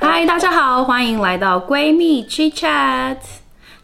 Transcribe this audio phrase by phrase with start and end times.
[0.00, 3.16] 嗨，大家好，欢迎来到闺蜜 Chit Chat。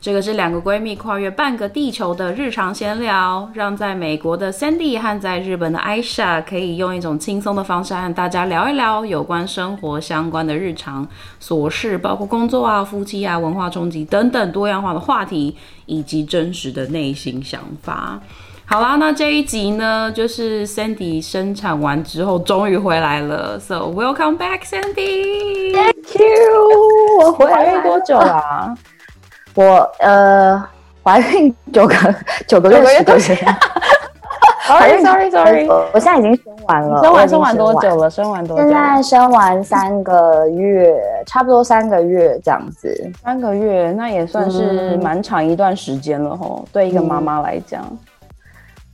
[0.00, 11.07] 这个是两个闺蜜跨越半个地球的日常闲聊，让在美国的 Sandy 和在日本的 Aisha 可以用一种轻松的方式和大家聊一聊有关生活相关的日常
[11.41, 15.57] 琐事，包括工作啊、夫妻啊、文化冲击等等多样化的话题，
[15.87, 18.21] 以及真实的内心想法。
[18.67, 25.73] 好啦，那这一集呢，就是 Sandy 生产完之后终于回来了，So welcome back, Sandy.
[25.73, 27.21] Thank you。
[27.21, 28.74] 我回怀孕多久啦、
[29.55, 30.61] 我呃
[31.05, 31.95] 怀孕九个
[32.48, 33.57] 九个月九个月 十个月。
[34.66, 35.69] Sorry, sorry, sorry.
[35.69, 37.02] 我我现在已经生完了。
[37.02, 38.09] 生完生完多久了？
[38.09, 38.96] 生完多久现了？
[38.96, 43.12] 在生完三个月，差不多三个月这样子。
[43.23, 46.66] 三个月，那也算是蛮长一段时间了吼。
[46.73, 47.85] 对一个妈妈来讲，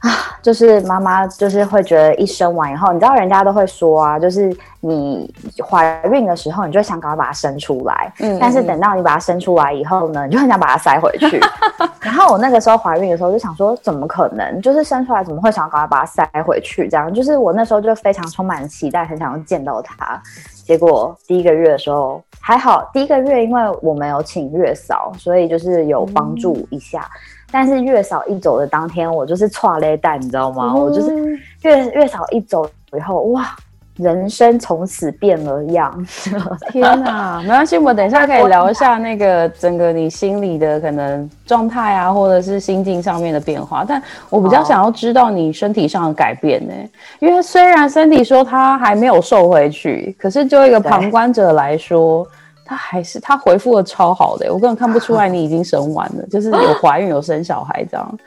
[0.41, 5.31] 就是妈妈就是会觉得一生完以后，你知道人家都会说啊，就是你
[5.63, 11.39] 怀孕的时候，你就想赶快把它生出来，嗯但是等到你把它生出来以后呢，你就很想把它塞回去。
[12.01, 14.61] 然后我那个时候怀孕的时候就想说，怎么可能？
[14.63, 16.89] 就是生出来怎么会想要赶快把它塞回去？
[16.89, 20.21] 这样就是我那时候就非常充满期待，很想要见到它。
[20.65, 27.07] 结果第一个月的时候还好，第一个月因为我们有请月嫂，所以就是有帮助一下。
[27.51, 30.75] 但是月嫂一走的当天，我就是错勒蛋，你知道吗？
[30.75, 31.15] 我就是
[31.63, 33.55] 月月嫂一走以后，哇，
[33.97, 36.07] 人生从此变了样。
[36.71, 43.85] 天哪，没关系，我们等一下可以聊一下那个整个你心里的可能状态啊，或者是心境上面的变化。
[43.87, 46.73] 但我比较想要知道你身体上的改变呢、
[47.19, 52.27] 因为虽然 Cindy 说她还没有瘦回去，可是就一个旁观者来说。
[52.71, 58.19] 她还是他回复的超好的、我根本看不出来你已经生完了，就是有怀孕有生小孩这样。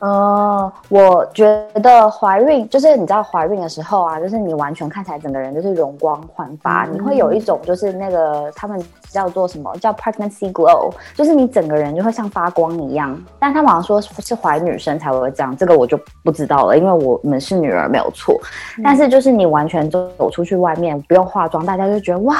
[0.00, 13.16] 呃， 我觉得怀孕就是你知道怀孕的时候啊，就是你完全看起来整个人就是容光焕发，你会有一种就是那个他们叫做什么叫 pregnancy glow，就是你整个人就会像发光一样。
[13.38, 18.38] 但他们好像说是怀女生才会这样，这个我就不知道了，因为我们是女儿没有错。
[18.82, 22.36] 但是就是你完全走走出去外面不用化妆，大家就觉得哇，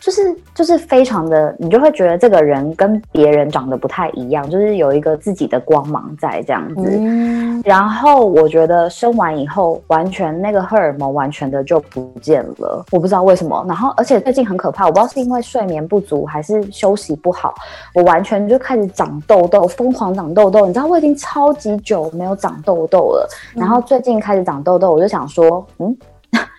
[0.00, 6.82] 就是就是非常的，你就会觉得这个人跟别人长得不太一样，就是有一个自己的光芒在这样子。
[6.84, 13.64] 嗯，然后我觉得生完以后，完全那个荷尔蒙完全的就不见了，我不知道为什么。
[13.66, 17.54] 然后而且最近很可怕，我不知道是因为睡眠不足还是休息不好，
[17.94, 20.66] 我完全就开始长痘痘，疯狂长痘痘。
[20.66, 25.96] 你知道我已经超级久没有长痘痘了，然后最近开始长痘痘，我就想说，嗯，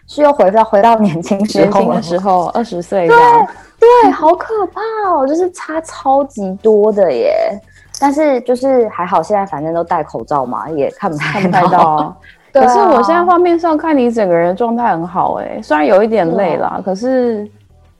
[0.07, 3.15] 是又回到回到年轻时候的时候二十岁对。
[3.79, 4.81] 对，好可怕
[5.11, 7.59] 哦，就是差超级多的耶。
[7.99, 12.15] 但是就是还好，现在反正都戴口罩嘛，也看不太看不到
[12.51, 17.47] 可是我现在画面上看你整个人状态很好哎、虽然有一点累啦，可是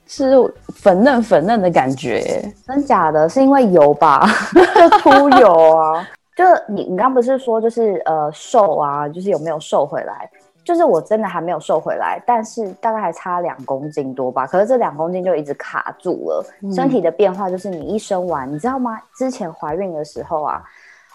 [0.06, 0.34] 是
[0.74, 2.54] 粉嫩粉嫩的感觉、欸。
[2.66, 3.28] 真假的？
[3.28, 4.26] 是因为油吧？
[4.74, 6.08] 就出油啊？
[6.34, 10.28] 就你你刚不是说就是呃瘦啊，就是有没有瘦回来？
[10.68, 14.46] 就是我真的还没有瘦回来，但是大概还差两公斤多吧。
[14.46, 16.44] 可是这两公斤就一直卡住了。
[16.74, 19.00] 身体的变化就是你一生完，你知道吗？
[19.16, 20.62] 之前怀孕的时候啊，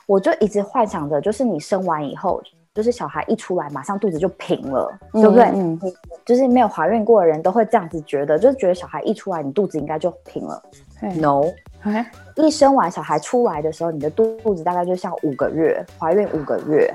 [0.08, 2.42] 我就一直幻想着，就是你生完以后，
[2.74, 5.44] 就是小孩一出来，马上肚子就平了，对不对？
[5.54, 5.80] 嗯
[6.26, 10.60] 就是没有怀孕过的人都会这样子觉得，就是觉得小孩一出来，你肚子应该就平了。
[11.00, 11.44] 嘿 No，
[11.82, 16.92] 哎，一生完小孩出来的时候，你的肚子大概就像五个月，怀孕五个月，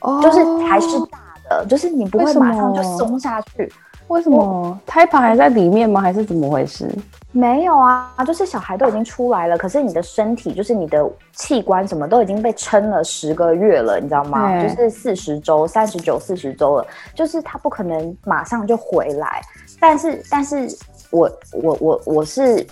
[0.00, 1.18] 哦就是还是大
[1.48, 3.72] 的，就是你不会马上就松下去。
[4.08, 6.00] 为什么胎盘还在里面吗？
[6.00, 6.88] 还是怎么回事？
[7.32, 14.48] 没有啊，就是小孩都已经出来了，可是你的身体，就是你的器官什么都已经被撑了十个月了，你知道吗？
[14.60, 19.42] 对就是四十周、三十九、四十周了，就是他不可能马上就回来。
[19.80, 20.68] 但是，但是
[21.10, 21.28] 我
[21.62, 22.64] 我我我是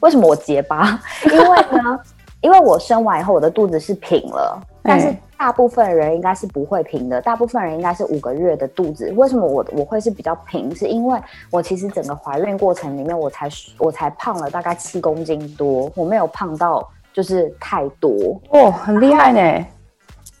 [0.00, 1.00] 为什么我结巴？
[1.32, 1.98] 因为呢，
[2.42, 9.12] 因为我生完以后我的肚子是平了，但是嗯大部分人应该是不会平的，大部分人应该是五个月的肚子。
[9.16, 10.74] 为什么我我会是比较平？
[10.76, 13.48] 是因为我其实整个怀孕过程里面，我才
[13.78, 18.40] 我才胖了大概七公斤多，我没有胖到就是太多。
[18.50, 19.66] 哦，很厉害呢。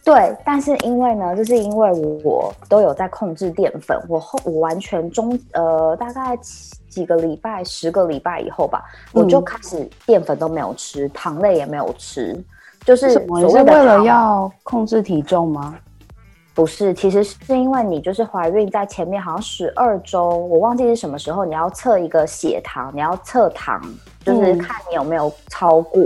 [0.04, 1.90] 对，但是因为呢，就是因为
[2.22, 12.38] 我都有在控制淀粉，我后我完全中呃大概几几个礼拜、十个礼拜以后吧，我就嗯开始淀粉都没有吃，糖类也没有吃，
[12.84, 13.10] 就是？
[13.12, 15.74] 是为了要控制体重吗？
[16.54, 23.82] 不是，其实是因为你就是怀孕在前面好像十二周，我忘记是什么时候，你要测一个血糖，你要测糖，
[24.24, 26.00] 就是嗯看你有没有超过。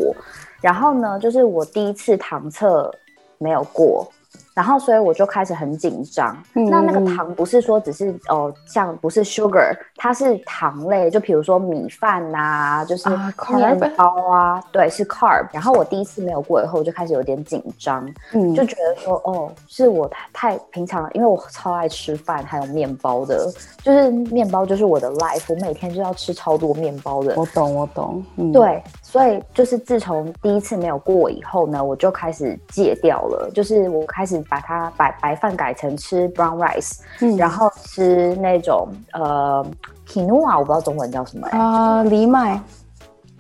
[0.63, 2.91] 然后呢，就是我第一次糖测
[3.37, 4.11] 没有过，
[4.59, 6.37] 然后所以我就开始很紧张。
[6.53, 13.09] 那那个糖不是说只是哦，像不是 sugar，它是糖类，就比如说米饭呐，就是
[13.55, 15.47] 面包啊，对，是 carb。
[15.53, 23.49] 然后我第一次没有过以后，我就开始有点紧张，嗯，就觉得说哦，是我太太平常，因为我超爱吃饭，还有面包的，
[23.85, 27.35] 就是面包就是我的 life，我每天就要吃超多面包的。
[27.37, 39.65] 我懂，我懂，对，所以就是自从第一次没有过以后呢，我就开始戒掉了，就是我开始把它白白饭改成吃 brown rice，嗯，然后吃那种呃
[40.07, 42.61] quinoa，我不知道中文叫什么啊，藜麦，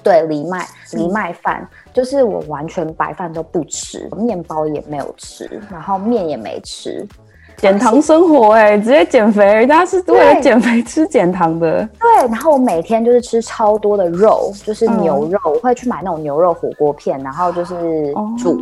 [0.02, 7.06] 对，藜麦藜麦饭，就是我完全白饭都不吃，面包也没有吃，然后面也没吃。
[7.58, 11.86] 减糖生活哎，直接减肥，人家是为了减肥吃减糖的。
[12.00, 18.56] 对，然后我每天就是吃超多的肉，就是牛肉，我会去买那种牛肉火锅片，然后就是煮，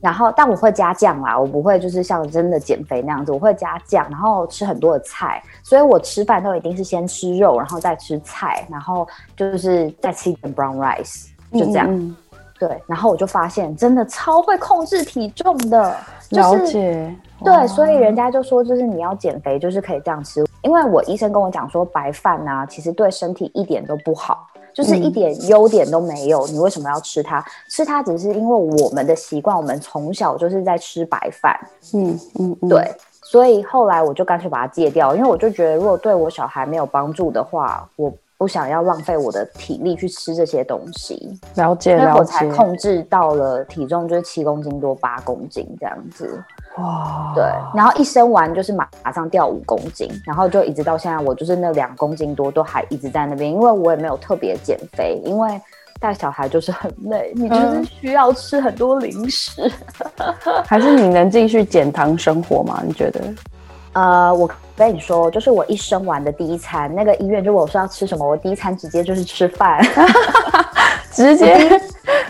[0.00, 9.06] 然后但我会加酱啦，我不会就是像真的减肥那样子，我会加酱，然后吃很多的菜，所以我吃饭都一定是先吃肉，然后再吃菜，然后
[9.36, 12.16] 就是再吃一点 brown rice，就这样。
[12.58, 15.96] 对，然后我就发现真的超会控制体重的，
[16.32, 17.14] 了解。
[17.44, 20.44] 对，所以人家就说，就是你要减肥，就是可以这样吃。
[20.62, 26.46] 因为我医生跟我讲说，白饭呢，其实对身体一点都不好，就是一点优点都没有。
[26.46, 27.44] 你为什么要吃它？
[27.68, 31.58] 吃它只是因为我们的习惯，我们从小就是在吃白饭。
[31.94, 32.88] 嗯嗯，对。
[33.24, 41.38] 所以后来我就干脆把它戒掉，因为我就觉得，如果对我小孩没有帮助的话，我不想要浪费我的体力去吃这些东西。
[41.54, 42.18] 了解，了解。
[42.18, 46.42] 我才控制到了体重就是七公斤多八公斤这样子。
[46.76, 55.60] 哇，对，然后一生完就是马马上掉五公斤，然后就一直到现在，我就是那两公斤多都还一直在那边，因为我也没有特别减肥，因为
[56.00, 59.70] 带小孩就是很累，你就是需要吃很多零食，
[60.66, 62.82] 还是你能继续减糖生活吗？
[62.84, 63.20] 你觉得？
[63.92, 69.80] 呃，我跟你说，就是我一生完的第一餐，那个医院就问我说要吃什么，我第一餐直接就是吃饭，
[71.12, 71.80] 直接。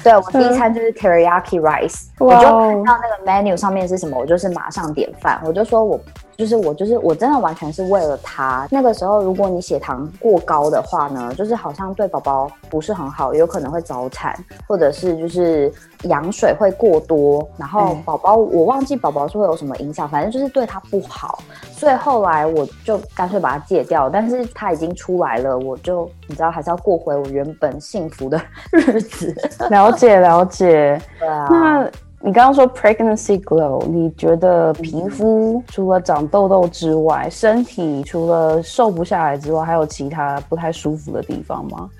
[0.02, 6.00] 对我第一餐就是 teriyaki rice，我就看到那个 menu 上面是什么，我就是马上点饭，我就说我。
[6.36, 8.66] 就是我，就是我，真的完全是为了他。
[8.70, 14.36] 那个时候，如果你血糖过高的话呢，就是好像对宝宝不是很好，有可能会早产，
[14.66, 15.72] 或者是就是
[16.04, 21.38] 羊水会过多，然后宝宝我忘记宝宝是会有什么影响，反正就是对他不好。
[21.70, 24.08] 所以后来我就干脆把它戒掉。
[24.08, 28.40] 但是他已经出来了，我就你知道还是要过回我原本幸福的
[28.70, 29.34] 日子。
[29.68, 31.46] 了解了解， 对啊。
[31.50, 31.90] 那。
[32.24, 41.90] 你刚刚说 pregnancy glow，你觉得皮肤除了长痘痘之外，身体除了瘦不下来之外，还有其他不太舒服的地方吗？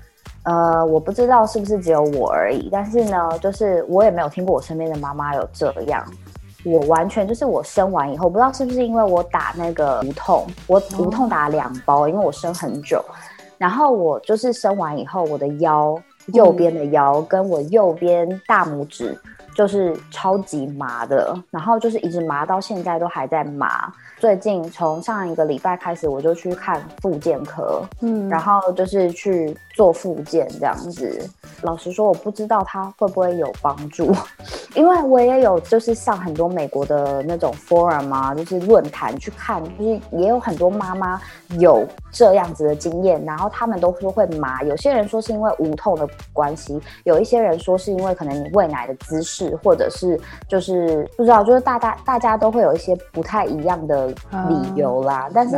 [0.43, 6.05] 呃，我不知道是不是只有我而已，但是呢，就是我也没有听过我身边的妈妈有这样。
[6.63, 13.03] 我完全就是我生完以后，不知道是不是因为我打那个无痛，我无痛打两包，因为我生很久，
[13.57, 19.19] 然后我就是生完以后，我的腰右边的腰跟我右边大拇指。
[19.55, 23.91] 就是超级麻的，然后就是一直麻到现在都还在麻。
[24.17, 31.29] 最近从上一个礼拜开始，我就去看复健科，嗯，然后就是去做复健这样子。
[31.61, 34.13] 老实说，我不知道它会不会有帮助，
[34.75, 41.19] 因为我也有就是上很多美国的那种 forum 啊，就是论坛去看，就是也有很多妈妈
[41.57, 44.61] 有这样子的经验，然后他们都说会麻。
[44.63, 54.13] 有些人说是因为无痛的关系，有一些人说是因为可能你喂奶的姿势，或者是就是不知道，就是大大大家都会有一些不太一样的。
[54.49, 55.55] 理由啦，但是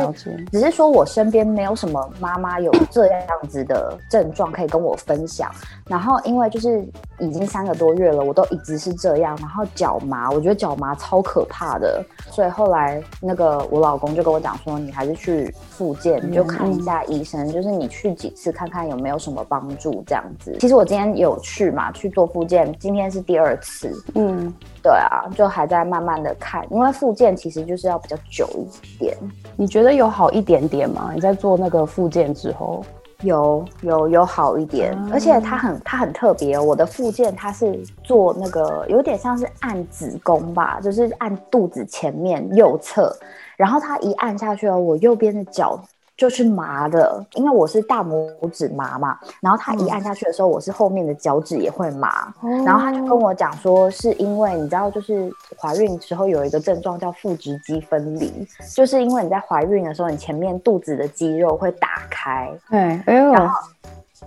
[0.52, 5.50] 只是说我身边没有什么妈妈有这样子的症状可以跟我分享。
[5.86, 6.86] 然后因为就是
[7.18, 12.04] 已经三个多月了，我都一直是这样，然后脚麻，我觉得脚麻超可怕的。
[12.30, 20.56] 所以后来那个我老公就跟我讲说，你还是去复健，你就看一下医生，就是你去几次看看有没有什么帮助这样子。
[20.60, 23.92] 其实我今天有去嘛，去做复健，今天是第二次。
[24.14, 24.52] 嗯。
[24.82, 29.16] 对啊，就还在慢慢的看，因为复健其实就是要比较久一点。
[29.56, 31.10] 你觉得有好一点点吗？
[31.12, 32.84] 你在做那个复健之后，
[33.22, 36.58] 有有有好一点，而且它很它很特别。
[36.58, 43.14] 我的附件它是做那个有点像是按子宫吧，就是按肚子前面右侧，
[43.56, 45.82] 然后它一按下去哦，我右边的脚。
[46.16, 52.32] 就是麻的，因为我是大拇指麻嘛，然后他一按下去的时候，我是后面的脚趾也会麻，
[52.64, 58.32] 然后他就跟我讲说，是因为你知道，就是怀孕时候有一个症状叫腹直肌分离，
[58.74, 63.54] 就是因为你在怀孕的时候，你前面肚子的肌肉会打开，对，然后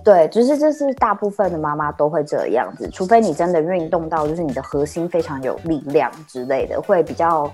[0.03, 7.51] 对，就是这是大部分的妈妈都会这样子，除非你真的运动到就是你的核心非常有力量之类的，会比较。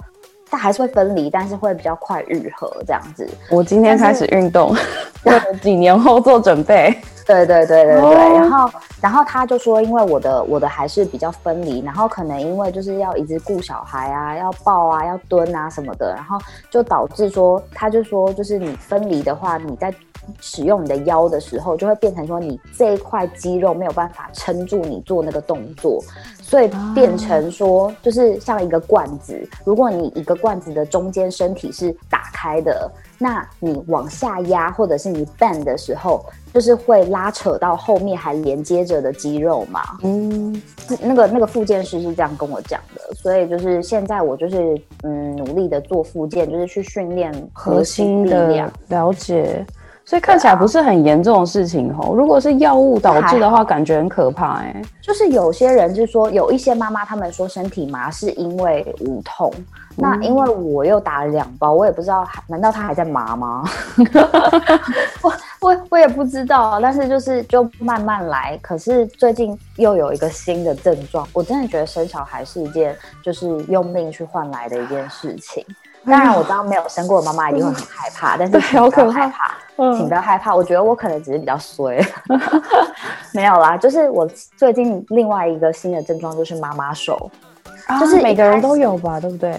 [0.56, 3.28] 它还是会分离，但是会比较快愈合这样子。
[3.50, 4.74] 我今天开始运动，
[5.26, 6.98] 为了几年后做准备。
[7.28, 8.70] 对对对对对，然后
[9.02, 16.38] 然后他就说，因为我的我的还是比较分离，然后可能因为就是要一直顾小孩啊，要抱啊，要蹲啊什么的，然后
[16.70, 19.92] 就导致说，他就说，就是你分离的话，你在
[20.40, 26.04] 使用你的腰的时候，就会变成说你这一块肌肉没有办法撑住你做那个动作，
[26.42, 32.92] 所以变成说就是像一个罐子，如果你一个罐子的中间身体是打开的。
[33.18, 39.98] 那你往下压，或者是你 bend 的时候，就是会拉扯到后面还连接着的肌肉嘛？
[40.04, 40.62] 嗯，
[41.02, 49.66] 那个那个复健师是这样跟我讲的，所以就是现在我就是嗯努力的做复健，就是去训练核心的了解。
[50.06, 52.14] 所以看起来不是很严重的事情哦。
[52.16, 54.82] 如果是药物导致的话，感觉很可怕哎。
[55.02, 59.52] 就是有些人就说，有一些妈妈他们说身体麻是因为无痛。
[59.98, 63.64] 那因为我又打了两包，我也不知道，难道他还在麻吗？
[65.24, 66.80] 我我我也不知道。
[66.82, 68.60] 但是就是就慢慢来。
[68.62, 75.66] 可是最近又有一个新的症状，我真的觉得生小孩是一件就是用命去换来的一件事情。
[76.06, 79.32] 当然我知道没有生过的妈妈一定会很害怕，但是好可怕。
[79.78, 82.00] 请不要害怕，我觉得我可能只是比较衰，
[83.34, 87.30] 没有啦，就是我最近另外一个新的症状就是妈妈手，
[88.00, 89.52] 就是每个人都有吧，对不对？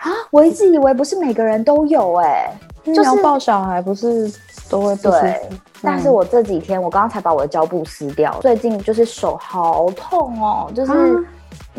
[0.00, 2.52] 啊，我一直以为不是每个人都有，哎，
[2.84, 4.30] 就是抱小孩不是
[4.68, 5.40] 都会对，
[5.80, 10.92] 但是我这几天我刚刚才把我的胶布撕掉，最近就是手好痛哦，就是。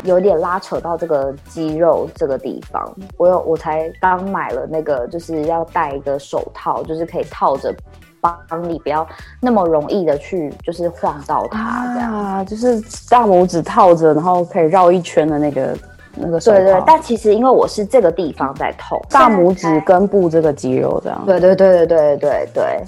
[0.03, 7.73] 有点拉扯到这个肌肉这个地方，我有我才刚买了那个，就是要戴一个手套，就是可以套着，
[8.19, 8.37] 帮
[8.69, 9.07] 你不要
[9.39, 15.77] 那么容易的去就是晃到它，这样，就是大拇指套着，然后可以绕一圈的那个
[16.15, 16.57] 那个手套。
[16.57, 21.23] 对对，但其实因为我是这个地方在痛，大拇指根部这个肌肉这样。
[21.25, 22.83] 对对对对对对对，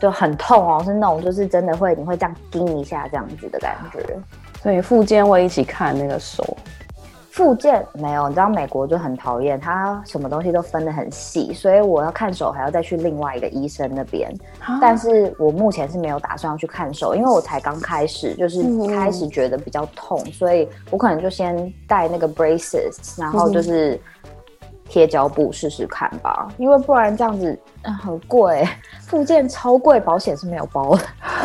[0.00, 4.00] 就很痛哦，是那种就是真的会你会这样叮一下这样子的感觉。
[4.62, 6.56] 所以附件会一起看那个手，
[7.30, 14.34] 附件没有，你知道美国就很讨厌，他什么东西都分得很细，所以我要看手还要再去另外一个医生那边。
[14.80, 24.00] 但是我目前是没有打算要去看手，因为我才刚开始，就是开始觉得比较痛，所以我可能就先戴那个 braces，然后就是
[24.88, 27.58] 贴胶布试试看吧，因为不然这样子
[28.02, 28.66] 很贵，
[29.02, 31.02] 附件超贵，保险是没有包的。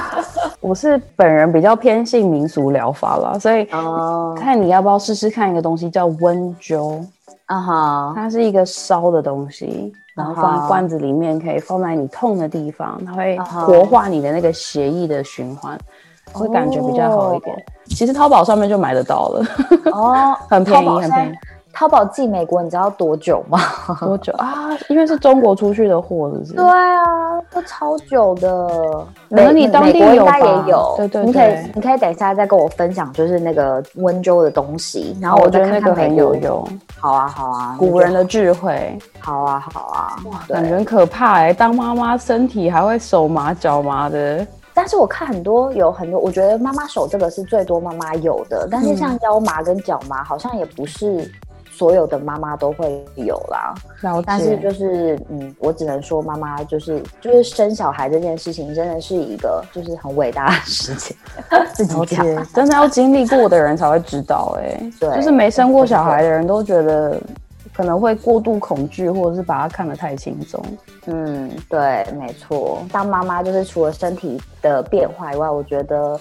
[0.61, 3.65] 我是本人比较偏信民俗疗法了，所以
[4.35, 7.03] 看你要不要试试看一个东西叫温灸。
[7.47, 15.77] 啊哈，它是一个烧的东西，然后放在罐子里面，可以放在你痛的地方，它会活化你的那个血液的循环，
[16.31, 17.53] 会感觉比较好一点。
[17.87, 19.45] 其实淘宝上面就买得到了，
[19.91, 21.33] 哦， 很便宜，很便宜。
[21.73, 23.59] 淘宝寄美国，你知道多久吗？
[24.01, 24.69] 多久啊？
[24.89, 26.53] 因为是中国出去的货，是不是？
[26.53, 27.03] 对啊，
[27.49, 29.05] 都超久的。
[29.29, 31.25] 美你当地应该也有，对对。
[31.25, 35.17] 你可以，你可以等一下再跟我分享，就是那个温州的东西。
[35.21, 36.67] 然后我觉得那个很有用。
[36.99, 38.97] 好啊，好啊，古人的智慧。
[39.19, 40.15] 好啊，好啊。
[40.25, 41.53] 哇，感觉可怕哎！
[41.53, 44.45] 当妈妈身体还会手麻脚麻的。
[44.73, 51.29] 但是我看很多有很多，我觉得妈妈手这个是最多妈妈有的，但是像腰麻跟脚麻好像也不是。
[51.81, 53.73] 所有的妈妈都会有啦，
[54.23, 61.17] 但是就是嗯，我只能说妈妈就是就是生小孩这件事情真的是一个就是很伟大的事情，
[61.73, 62.23] 自己讲，
[62.53, 67.19] 真的要经历过的人才会知道哎， 对，就是没生过小孩的人都觉得
[67.73, 70.63] 可能会过度恐惧，或者是把它看得太轻松。
[71.07, 76.19] 嗯，对，没错，当妈妈就是除了身体的变化以外，我觉得。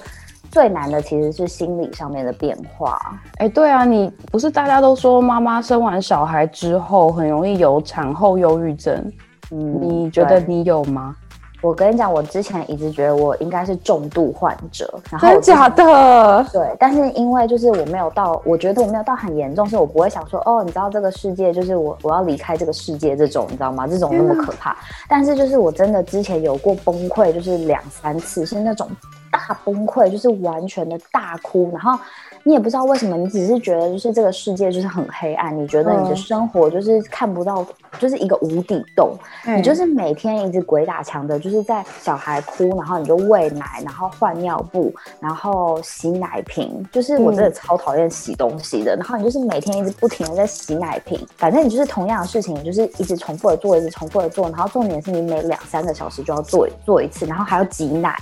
[0.51, 2.99] 最难的其实是心理上面的变化。
[3.37, 9.13] 哎，对啊，你不是大家都说妈妈生完小孩之后很容易有产后忧郁症？
[9.53, 11.17] 嗯，你觉得你有吗？
[11.61, 14.93] 我跟你讲，我之前一直觉得我应该是重度患者。
[15.21, 16.47] 真假的？
[16.53, 23.87] 对，但是因为就是我没有到，我觉得我没有到很严重，所以我不会想说哦，你知道这个世界就是我我要离开这个世界这种，你知道吗？
[23.87, 24.77] 这种那么可怕。
[25.09, 28.89] 但是就是我真的之前有过崩溃，就是两三次，是那种。
[29.33, 31.97] 大崩溃，就是完全的大哭，然后
[32.43, 37.65] 你也不知道为什么，你只是觉得就是这个世界就是很黑暗，你觉得你的生活就是看不到，
[37.99, 39.13] 就是一个无底洞，
[39.57, 58.17] 你就是每天一直鬼打墙的，就是在小孩哭，然后你就喂奶，然后换尿布，然后洗奶瓶，就是我真的超讨厌洗东西的，然后你就是每天一直不停的在洗奶瓶，反正你就是同样的事情，你就是一直重复的做，一直重复的做，然后重点是你每两三个小时就要做做一次，然后还要挤奶。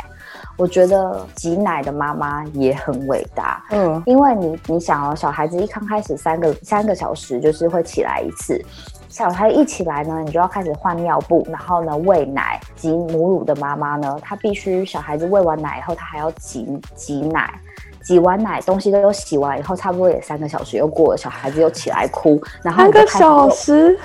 [0.59, 8.61] 我觉得挤奶的妈妈也很伟大，嗯，因为你你想哦，小孩子一刚开始三个三个小时就是会起来一次，
[9.09, 12.61] 小孩一起来呢，你就要开始换尿布，然后呢喂奶。
[12.75, 17.55] 挤母乳的妈妈呢，她必须小孩子喂完奶以后，她还要挤挤奶。
[18.03, 23.99] 挤完奶，东西都都洗完以后，差不多也三个小时又过了，小孩子又起来哭，然后三个小时，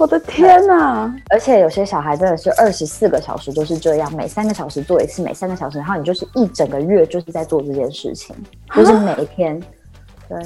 [0.00, 1.14] 我的天哪！
[1.28, 8.34] 而且有些小孩真的是二十四个小时就是这样，每三个小时做一次，每三个小时，然后你就是一整个月就是在做这件事情，
[8.74, 9.62] 就是每一天，
[10.26, 10.38] 对。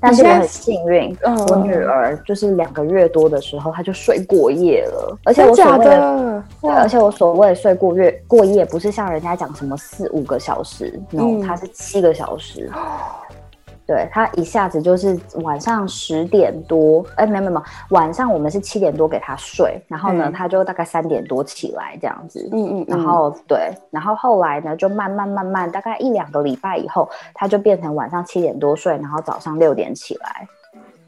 [0.00, 5.16] 但是我很幸运，我女儿就是两个月多的时候，她就睡过夜了。
[5.24, 12.68] 而且我所谓的，对，而且我所谓睡过月过夜，不是像人家讲什么四五个小时，no，她是七个小时。
[13.86, 30.48] 对他一下子就是晚上十点多，哎，没没没，晚上我们是七点多给他睡，然后呢，他就大概三点多起来这样子，嗯嗯，然后对，然后后来呢，就慢慢慢慢，大概一两个礼拜以后，他就变成晚上七点多睡，然后早上六点起来。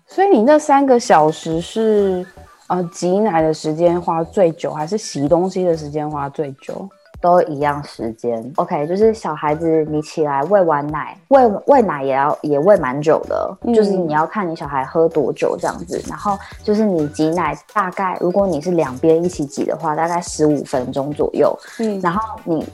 [0.06, 2.24] 所以你那三个小时是
[2.68, 6.88] 呃挤奶的时间花最久，还是洗东西的时间花最久？
[7.20, 22.66] 都一样时间，OK，就是小孩子你起来喂完奶，喂喂奶也要也喂蛮久的，就是你要看你小孩喝多久这样子，然后就是你挤奶大概如果你是两边一起挤的话，大概十五分钟左右，嗯，然后你。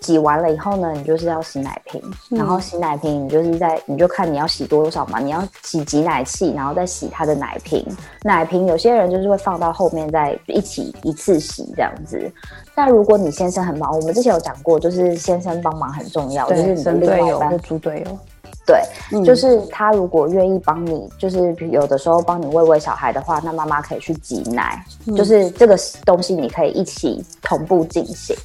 [0.00, 7.84] 挤完了以后呢，你就是要洗奶瓶，然后洗奶瓶你就是在你就看你要洗多少嘛，你要洗挤奶器，然后再洗它的奶瓶。
[8.22, 12.32] 奶瓶有些人就是会放到后面再一起一次洗这样子。
[12.78, 18.18] 但如果你先生很忙，我们之前有讲过，就是先生帮忙很重要，就是你的另外一半猪队友。
[18.64, 24.80] 对，就是他如果愿意帮你，就是有的时候帮你喂喂小孩的话，那妈妈可以去挤奶，
[25.16, 28.36] 就是这个东西你可以一起同步进行。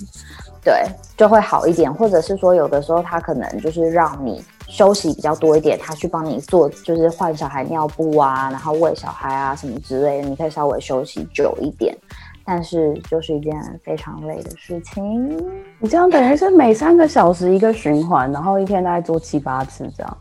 [0.64, 0.84] 对，
[1.16, 11.96] 就会好一点，或者是说，有的时候他可能就是让你休息比较多一点，他去帮你做，就是换小孩尿布啊，然后喂小孩啊什么之类的，你可以稍微休息久一点，
[12.46, 15.38] 但是就是一件非常累的事情。
[15.80, 20.18] 你这样等于是每三个小时一个循环，然后一天大概做七八次这样。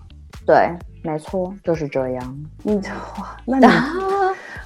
[0.46, 0.70] 对，
[1.02, 2.38] 没错，就是这样。
[2.62, 2.76] 你
[3.18, 3.66] 哇，那你。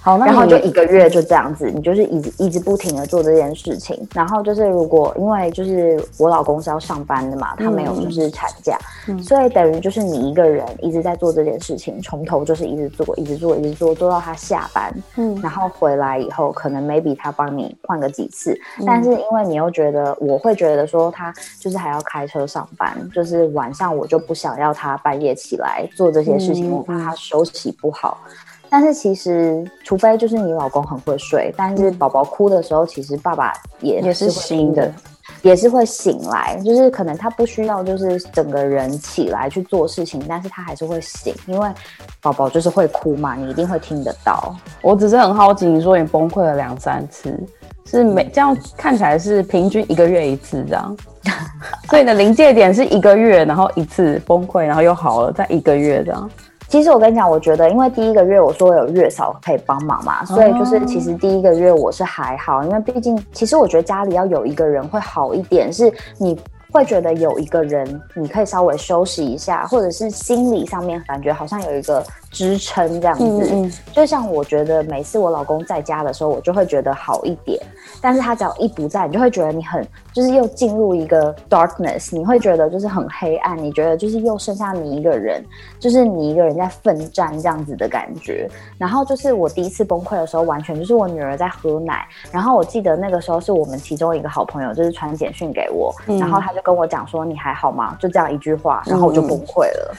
[0.01, 4.07] 好，然后就一个月就这样子，你就是一直一直不停的做这件事情。
[4.15, 8.79] 然后就是如果因为就是我老公是要上班的嘛，他没有就是产假，
[9.21, 14.95] 所以等于就是你一个人一直在做这件事情，从头就是一直做，一直做，一直做，做到他下班。
[15.17, 28.19] 嗯，然后回来以后，可能 maybe 他帮你换个几次，但是因为你又觉得，我会觉得说他就是还要开车上班，就是晚上我就不想要他半夜起来做这些事情，我怕他休息不好。
[28.69, 34.93] 但是其实，除非就是你老公很会睡，但是宝宝哭的时候，其实爸爸也也是醒的，
[35.41, 36.61] 也是会醒来。
[36.65, 41.71] 就是可能他不需要就是整个人起来去做事情，但是他还是会醒，因为
[42.21, 44.53] 宝宝就是会哭嘛，你一定会听得到。
[44.83, 47.41] 我只是很好奇，你说你崩溃了两三次，
[47.87, 50.97] 是每这样看起来是平均一个月一次这样，
[51.89, 56.29] 所以你的临界点是一个月，然后一次崩溃，然后又好了，再一个月这样。
[56.69, 66.37] 其实我跟你讲，我觉得因为第一个月我说有月嫂可以帮忙嘛，所以就是其实第一个月我是还好，因为毕竟其实我觉得家里要有一个人会好一点，是你
[66.73, 72.05] 会觉得有一个人你可以稍微休息一下，或者是心理上面感觉好像有一个。
[72.33, 77.59] 支撑这样子，嗯嗯就像我觉得每次我老公在家的时候，我就会觉得好一点。
[78.01, 85.45] 但是他只要一不在，你就会觉得你很就是又进入一个 darkness，你会觉得就是很黑暗，你觉得就是又剩下你一个人，
[85.79, 88.49] 就是你一个人在奋战这样子的感觉。
[88.79, 97.97] 然后就是我第一次崩溃的时候，完全就是我女儿在喝奶，然后我记得那个时候是我们其中一个好朋友就是传简讯给我，然后他就跟我讲说你还好吗？
[98.01, 99.95] 就这样一句话，然后我就崩溃了。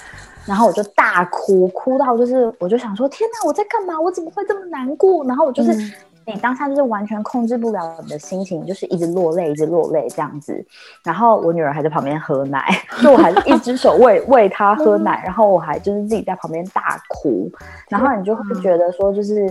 [0.46, 4.00] 然后我就大哭，哭到就是，我就想说，天哪，我在干嘛？
[4.00, 5.22] 我怎么会这么难过？
[5.26, 5.94] 然后我就是，
[6.28, 10.66] 你当下就是完全控制不了你的心情，就是一直落泪，一直落泪这样子。
[11.02, 12.68] 然后我女儿还在旁边喝奶，
[13.02, 17.50] 就我还是一只手喂喂她喝奶，然后我还就是自己在旁边大哭。
[17.88, 19.50] 然后你就会觉得说，就是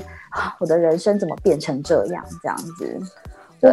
[0.61, 2.23] 我的人生怎么变成这样？
[2.43, 3.01] 这样子，
[3.59, 3.73] 对。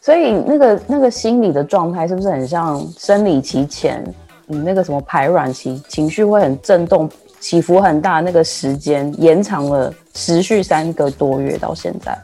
[0.00, 4.04] 所以那个那个心理的状态是不是很像生理期前？
[4.46, 7.08] 你那个什么排卵期，情绪会很震动，
[7.44, 12.16] 起伏很大，那个时间延长了，持续三个多月到现在。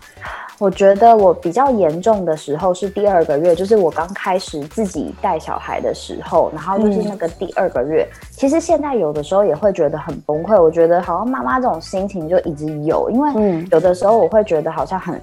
[0.58, 8.08] 我觉得我比较严重的时候是第二个月，就是我刚开始自己带小孩的时候，然后就是那个第二个月。
[8.30, 15.20] 其实现在有的时候也会觉得很崩溃，我觉得好像妈妈这种心情就一直有，因为有的时候我会觉得好像很。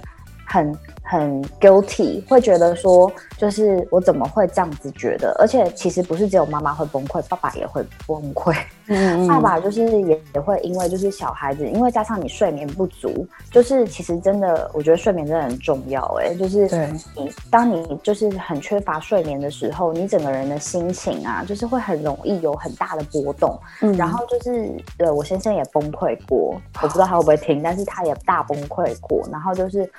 [0.50, 5.36] 很很 guilty，会觉得说，就是我怎么会这样子觉得？
[5.38, 8.56] 而且其实不是只有妈妈会崩溃，爸爸也会崩溃。
[8.86, 16.02] 嗯，爸爸就是也也会因为就是小孩子，因为加上你睡眠不足，就是其实真的，我觉得睡眠真的很重要。
[16.22, 16.66] 哎，就是
[17.14, 23.58] 你当你就是很缺乏睡眠的时候，你整个人的心情啊，就是会很容易有很大的波动。
[23.82, 29.22] 嗯，然后就是对我先生也崩溃过，我不知道他会不会听，但是他也大崩溃过。
[29.30, 29.90] 然后就是。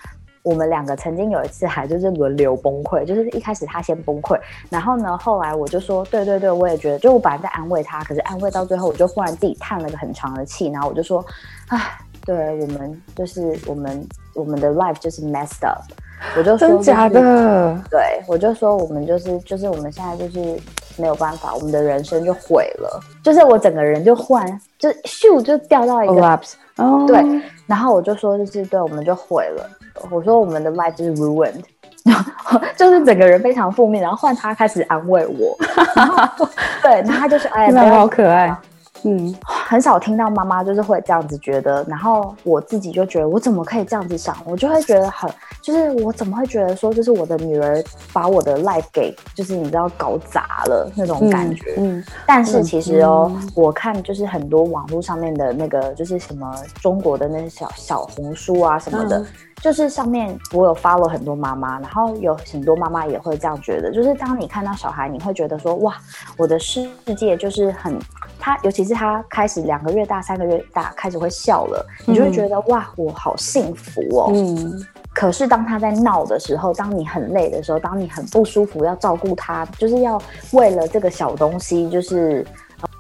[0.42, 11.24] 我们两个曾经有一次还就是轮流崩溃，就是一开始他先崩溃，然后呢，后来我就说，对对对，我也觉得，就我本来在安慰他，可是安慰到最后，我就忽然自己叹了个很长的气，然后我就说，
[11.68, 15.82] 唉，对我们就是我们我们的 life 就是 messed up，
[16.38, 20.58] 我就说真假的，对我就说我们就是就是我们现在就是
[20.98, 26.14] 没有办法，我们的人生就毁了，就是我整个人就忽然就咻就掉到一个
[27.06, 27.22] 对，
[27.68, 29.70] 然后我就说就是对，我们就毁了。
[30.12, 31.64] 我说我们的 life 就是 ruined，
[32.76, 35.58] 就是整个人非常负面，然后换他开始安慰我，
[36.82, 38.56] 对，那他就是哎，好可爱。
[39.04, 45.30] 嗯，很少听到妈妈就是会这样子觉得，然后我自己就觉得我怎么可以这样子想，我就会觉得很，
[45.62, 51.76] 就是我怎么会觉得说，就是我的女儿把我的 life 给，就是你知道搞砸了那种感觉。
[51.78, 59.26] 嗯，但是其实哦，我看就是很多网络上面的那个，就是什么中国的那些小小红书啊什么的，
[59.62, 65.96] 就是上面我有发了很多妈妈，然后有很多妈妈也会这样觉得，就是当你看到小孩，你会觉得说，哇，
[66.38, 66.86] 我的世
[67.18, 67.98] 界就是很。
[68.40, 74.32] 他尤其是他开始两个月大、三个月大开始会笑了，你就会觉得哇，我好幸福哦。
[74.34, 74.84] 嗯。
[75.14, 80.22] 可是当他在闹的时候，当你很累的时候，当你很不舒服，要照顾他，就是要
[80.52, 82.46] 为了这个小东西，就是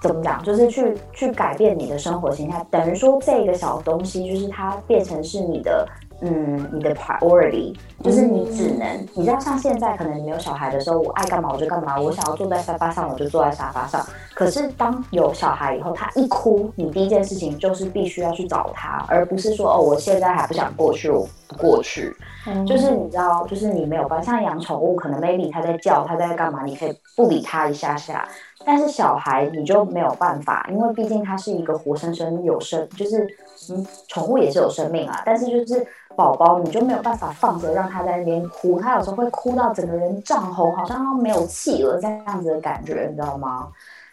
[0.02, 5.88] 怎么讲，就是去去改变你的生活形态，等于说这个小东西就是它变成是你的。
[6.21, 14.05] 嗯，你的 priority 就是你只能，你知道，像现在可能你没有小孩的时候，我爱干嘛我就干嘛，我想要坐在沙发上我就坐在沙发上。
[14.34, 22.15] 可是当有小孩以后，他一哭，你第一件事情就是必须要去找他，而不是说哦，我现在还不想过去，我不过去。
[22.65, 28.27] 就是你知道，就是你没有办法，像养宠物，可能 maybe 他在叫，他在干嘛，你可以不理他一下下。
[28.65, 33.27] 但是小孩你就没有办法，因为毕竟他是一个活生生有生，就是
[33.69, 35.21] 嗯，宠物也是有生命啊。
[35.25, 35.86] 但是就是
[36.19, 43.69] 宝宝，你就没有办法放着让他在那边哭，他有时候会哭到整个人涨红，好像要没有气了这样子的感觉，你知道吗？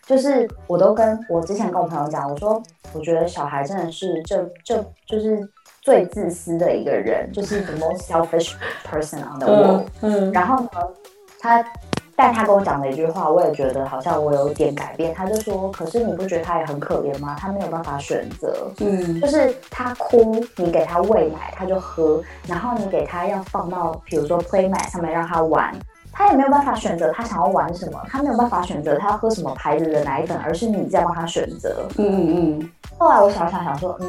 [0.07, 4.77] 就是我都跟我之前跟我朋友讲，我说我觉得小孩真的是这这
[5.09, 5.51] 就是
[5.83, 8.53] 最自私的一个人，就是 the most selfish
[8.89, 9.87] person on the world。
[10.03, 10.71] 嗯，然后呢，
[11.41, 11.65] 他。
[12.19, 15.13] 但他跟我讲了一句话，我也觉得好像我有点改变。
[15.13, 17.37] 他就说：“可是你不觉得他也很可怜吗？
[17.39, 25.75] 他没有办法选择，嗯，就是他哭，你给他喂奶他就喝，然后你给他要放到比如说 play mat 上面让他玩，
[26.11, 31.87] 他也没有办法选择他想要玩什么，他没有办法选择他要喝什么牌子的奶粉，而是你在帮他选择。
[31.99, 32.71] 嗯嗯嗯。
[32.97, 34.09] 后来我想想想说，嗯，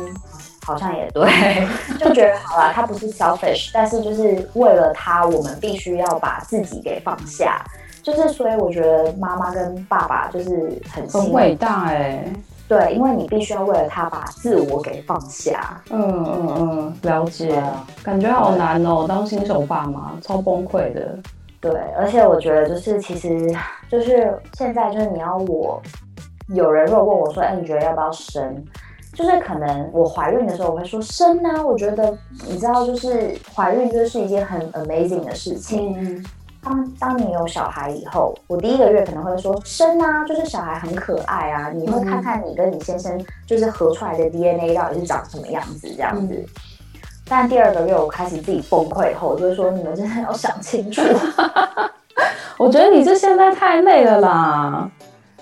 [0.65, 1.29] 好像也对，
[1.99, 7.61] 就觉得好了，他不是 selfish，但是就是为了他，我们必须要把自己给放下。”
[8.07, 12.23] 就是，所以我觉得妈妈跟爸爸就是很很伟大哎，
[12.65, 15.81] 对，因为你必须要为了他把自我给放下。
[15.89, 17.61] 嗯嗯嗯，了解，
[18.01, 21.19] 感觉好难哦，当新手爸妈超崩溃的。
[21.59, 23.53] 对，而且我觉得就是，其实
[23.89, 25.81] 就是现在就是你要我，
[26.55, 28.63] 有人如果问我说，哎，你觉得要不要生？
[29.13, 32.17] 就是可能我怀孕的时候我会说生啊，我觉得
[32.47, 36.23] 你知道，就是怀孕就是一件很 amazing 的事情。
[36.67, 46.45] 当当你有小孩以后，我第一个月可能会说生啊，就是小孩很可爱啊，你会看看你跟你先生就是合出来的 DNA 到底是长什么样子这样子。
[47.29, 51.01] 但第二个月我开始自己崩溃后，就是说你们真的要想清楚。
[52.57, 54.89] 我觉得你这现在太累了啦。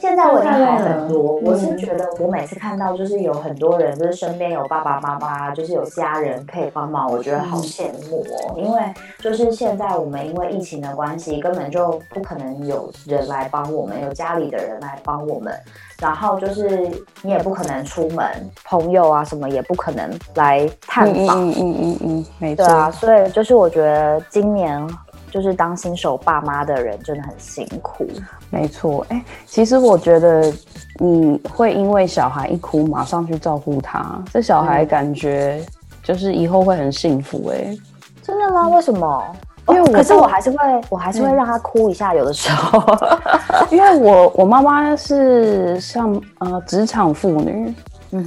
[0.06, 8.54] 现在我已经好很多，我是觉得我每次看到就是有很多人，就是身边有爸爸妈妈，就是有家人可以帮忙，我觉得好羡慕哦。
[8.56, 8.80] 因为
[9.18, 15.52] 就是现在我们因为疫情的关系，根本就不可能有人来帮我们，有家里的人来帮我们，
[16.00, 16.88] 然后就是
[17.24, 18.24] 你也不可能出门，
[18.63, 22.91] 朋友啊什么也不可能来探访，嗯嗯嗯嗯，没错啊。
[22.91, 24.88] 所以就是我觉得今年。
[25.36, 28.08] 就是当新手爸妈的人真的很辛苦，
[28.50, 29.06] 没错。
[29.10, 30.50] 哎，其实我觉得
[30.98, 35.62] 你会因为小孩一哭马上去照顾他，这小孩感觉
[36.02, 37.50] 就是以后会很幸福。
[37.50, 37.78] 哎，
[38.24, 38.69] 真的吗？
[38.69, 39.36] 为什么？
[39.67, 40.58] 因为可是我还是会，
[40.89, 42.82] 我还是会让他哭一下，有的时候。
[43.69, 47.76] 因为我我妈妈是像呃职场妇女。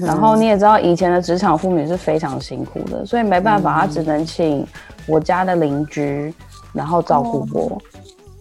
[0.02, 4.66] 然后你也知道，以前的职场妇女是非常辛苦的，所以没办法，她只能请
[5.06, 6.34] 我家的邻居，
[6.72, 7.80] 然后照顾我。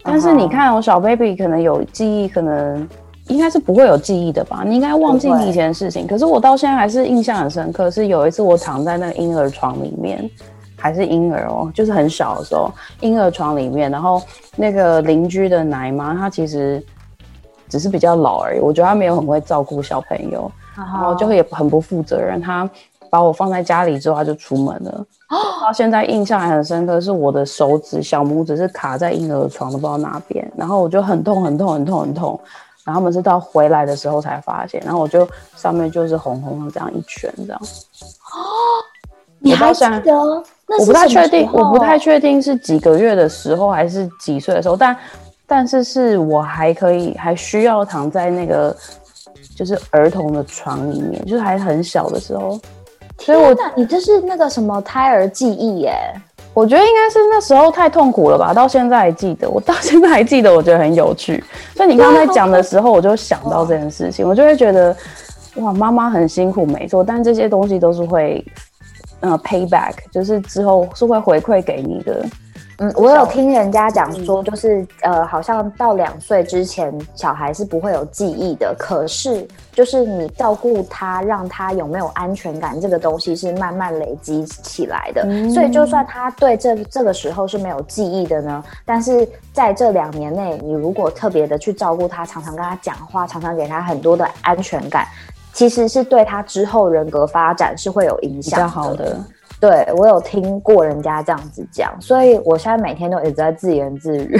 [0.03, 2.87] 但是你看，我小 baby 可能有记忆，可能
[3.27, 4.63] 应该是不会有记忆的吧？
[4.65, 6.07] 你应该忘记你以前的事情。
[6.07, 10.29] 可是我到现在还是印象很深刻，是有一次我躺在那个婴儿床里面，
[10.77, 14.21] 还是婴儿哦，就是很小的时候，婴儿床里面，然后
[14.55, 16.81] 那个邻居的奶妈，她其实
[17.67, 22.69] 只是比较老而已，我觉得她没有很会照顾小朋友，然后就也很不负责任，她。
[23.09, 25.05] 把我放在家里之后，他就出门了。
[25.61, 32.39] 到现在印象还很深刻，是我的手指小拇指是卡在婴儿床，的不知道哪边，然后我就很痛很痛很痛很痛。
[32.85, 37.59] 然后他们是到回来的时候才发现，然后我就上面就是红红的这样一圈这样。
[37.61, 38.39] 哦，
[39.39, 40.15] 你还记得？
[40.79, 44.97] 我不太确定，我不太确定是几个月的时候还是几岁的时候，但
[45.45, 48.73] 但是是我还可以还需要躺在那个
[49.53, 52.57] 就是儿童的床里面，就是还很小的时候。
[53.19, 55.93] 所以，我你这是那个什么胎儿记忆耶？
[56.53, 59.47] 我觉得应该是那时候太痛苦了吧，到现在还记得。
[59.47, 61.43] 我到现在还记得，我觉得很有趣。
[61.75, 64.95] 所以你刚才讲的时候，我就想到这件事情，我就会觉得，
[65.57, 67.03] 哇，妈妈很辛苦，没错。
[67.03, 68.43] 但这些东西都是会，
[69.19, 72.25] 呃，payback，就是之后是会回馈给你的。
[72.79, 78.75] 嗯，我有听人家讲说，就是呃，好像到两岁之前，小孩是不会有记忆的。
[78.77, 85.23] 可是，就是你照顾他，让他有没有安全感，这个东西是慢慢累积起来的。
[85.49, 95.07] 所以，就算他对这这个时候是没有记忆的呢，但是在这两年内，你如果特别的去照顾他，常常跟他讲话，常常给他很多的安全感，
[95.51, 98.59] 其实是对他之后人格发展是会有影响。
[98.59, 99.19] 比较好的。
[99.59, 104.39] 对，我有听过人家这样子讲，所以我现在每天都一直在自言自语，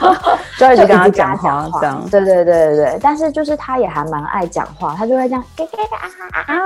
[0.58, 2.02] 就一直跟他讲话，这样。
[2.10, 5.44] 对对对对对，但是就是他也还蛮爱讲话，他就会这样，
[6.46, 6.56] 啊，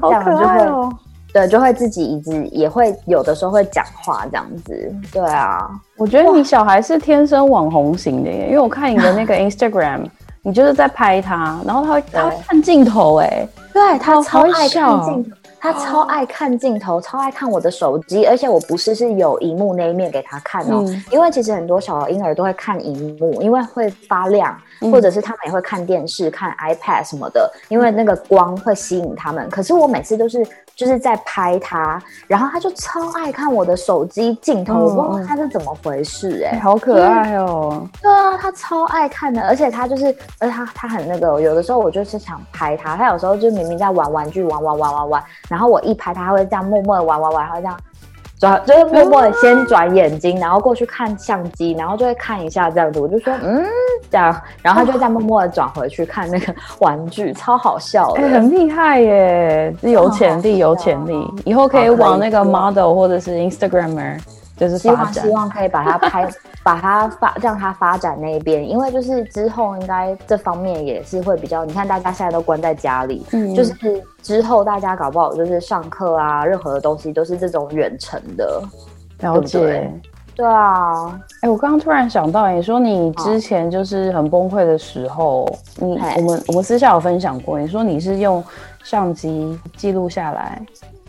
[0.00, 0.92] 好可爱哦。
[1.32, 4.92] 对，就会自己一直也会有的时候会讲话这样子。
[5.12, 10.06] 对啊，我觉得你小孩是天生网红型的耶，因为我看你的那个 Instagram，
[10.42, 15.37] 你就是在拍他，然后他会他会看镜头，哎，对他超爱看镜头。
[15.60, 24.56] 他超爱看镜头，超爱看我的手机，而且我不是是有荧幕那一面给他看哦，因为其实很多小婴儿都会看荧幕，因为会发亮，
[24.92, 29.48] 或者是他们也会看电视、看 iPad 什么的，因为那个光会吸引他们。
[29.50, 30.46] 可是我每次都是。
[30.78, 37.84] 就是在拍他，然后他就超爱看我的手机镜头，我不知道他是怎么回事哎，好可爱哦。
[38.00, 40.06] 对啊，他超爱看的，而且他就是，
[40.38, 47.76] 而且他他很那个，有的时候我就是想拍他，他有时候就明明在玩玩具，玩玩玩玩玩，然后我一拍他，他会这样默默的玩玩玩，然后这样。
[48.38, 53.00] 转就是默默的先转眼睛，然后过去看相机，然后就会看一下这样子。
[53.00, 53.64] 我就说嗯
[54.08, 64.20] 这样，然后他就再默默的转回去看那个玩具，超好笑的，很厉害耶，有潜力有潜力，以后可以往那个 model 或者是 Instagramer。
[64.58, 66.28] 就是希望希望可以把它拍，
[66.62, 71.64] 把它发让它发展那边，因为就是之后应该这方面也是会比较。
[71.64, 73.74] 你看大家现在都关在家里，嗯，就是
[74.20, 78.62] 之后大家搞不好就是上课啊，任何的东西都是这种远程的。
[79.20, 79.90] 了解，
[80.34, 81.18] 对啊。
[81.42, 88.42] 哎，我刚刚突然想到，你说你之前就是很崩溃的时候，你我们我们私下有分享过，你说你是用
[88.82, 90.60] 相机记录下来。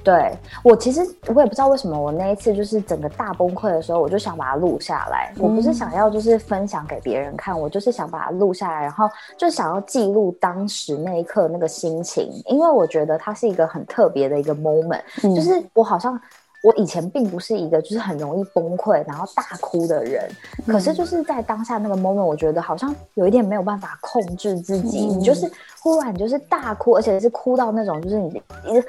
[0.10, 5.32] 对我其实我也不知道为什么，我那一次就是整个大崩溃的时候，我就想把它录下来。
[5.38, 15.02] 我不是想要就是分享给别人看，我就是想把它录下来，然后就想要记录当时那一刻那个心情，因为我觉得它是一个很特别的一个 moment，
[15.36, 16.20] 就是我好像。
[16.62, 20.30] 我以前并不是一个就是很容易崩溃然后大哭的人，
[20.68, 25.50] 可是就是在当下那个 moment，我觉得好像有一点没有办法控制自己，你就是
[25.82, 28.28] 忽然就是大哭，而且是哭到那种就是你
[28.66, 28.86] 一直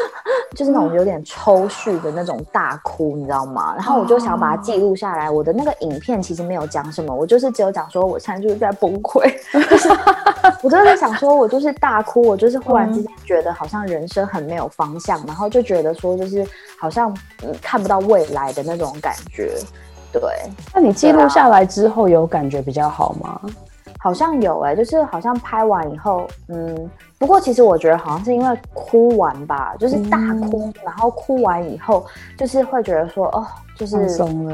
[0.56, 3.74] 就是那种有点抽搐的那种大哭，你知道吗？
[3.76, 5.30] 然后我就想把它记录下来。
[5.30, 9.32] 我的那个影片其实没有讲什么，我就是只有讲说我现在就是在崩溃，
[10.62, 16.46] 我真的想说我就是大哭，我就是忽然之间觉得好像人生很没有方向，然后就觉得说就是
[16.78, 17.14] 好像。
[17.62, 19.54] 看不到未来的那种感觉，
[20.12, 20.20] 对。
[20.74, 23.40] 那你记录下来之后有感觉比较好吗？
[24.00, 26.90] 好像有哎，就是好像拍完以后，嗯。
[27.18, 30.16] 不过其实我觉得好像是因为哭完吧，就是大
[30.48, 32.04] 哭，然后哭完以后，
[32.38, 33.98] 就是会觉得说，哦，就是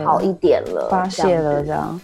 [0.04, 2.00] 好一点了，发泄了这样。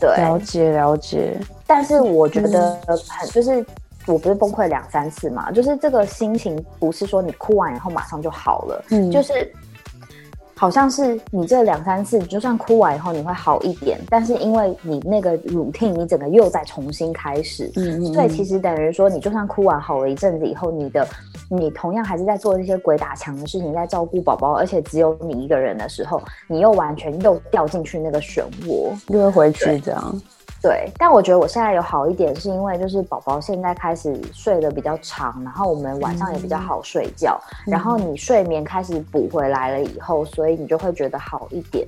[0.00, 1.36] 对，了解了解。
[1.66, 3.64] 但是我觉得很就是。
[4.06, 9.50] 我不是崩溃两三次嘛，就是这个心情不是说你哭完以后马上就好了，嗯，就是。
[10.64, 21.06] 好像是你这两三次，就算哭完以后你会好一点，但是因为你那个 routine，你整个又再重新开始，嗯嗯，所以其实等于说，你就算哭完好了一阵子以后，你的
[21.50, 30.22] 你同样还是在做这些鬼打墙的事情，在照顾宝宝，而且只有你一个人的时候，你又完全又掉进去那个漩涡，又会回去这样。
[30.64, 41.86] 对，但我觉得我现在有好一点，是因为就是宝宝现在开始睡得比较长，然后我们晚上也比较好睡觉，然后你睡眠开始补回来了以后，所以你就会觉得好一点。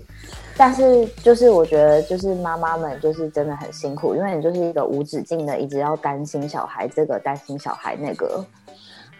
[0.58, 8.44] 但是就是我觉得就是妈妈们就是真的很辛苦，因为你就是一个无止境的一直要担心小孩这个担心小孩那个。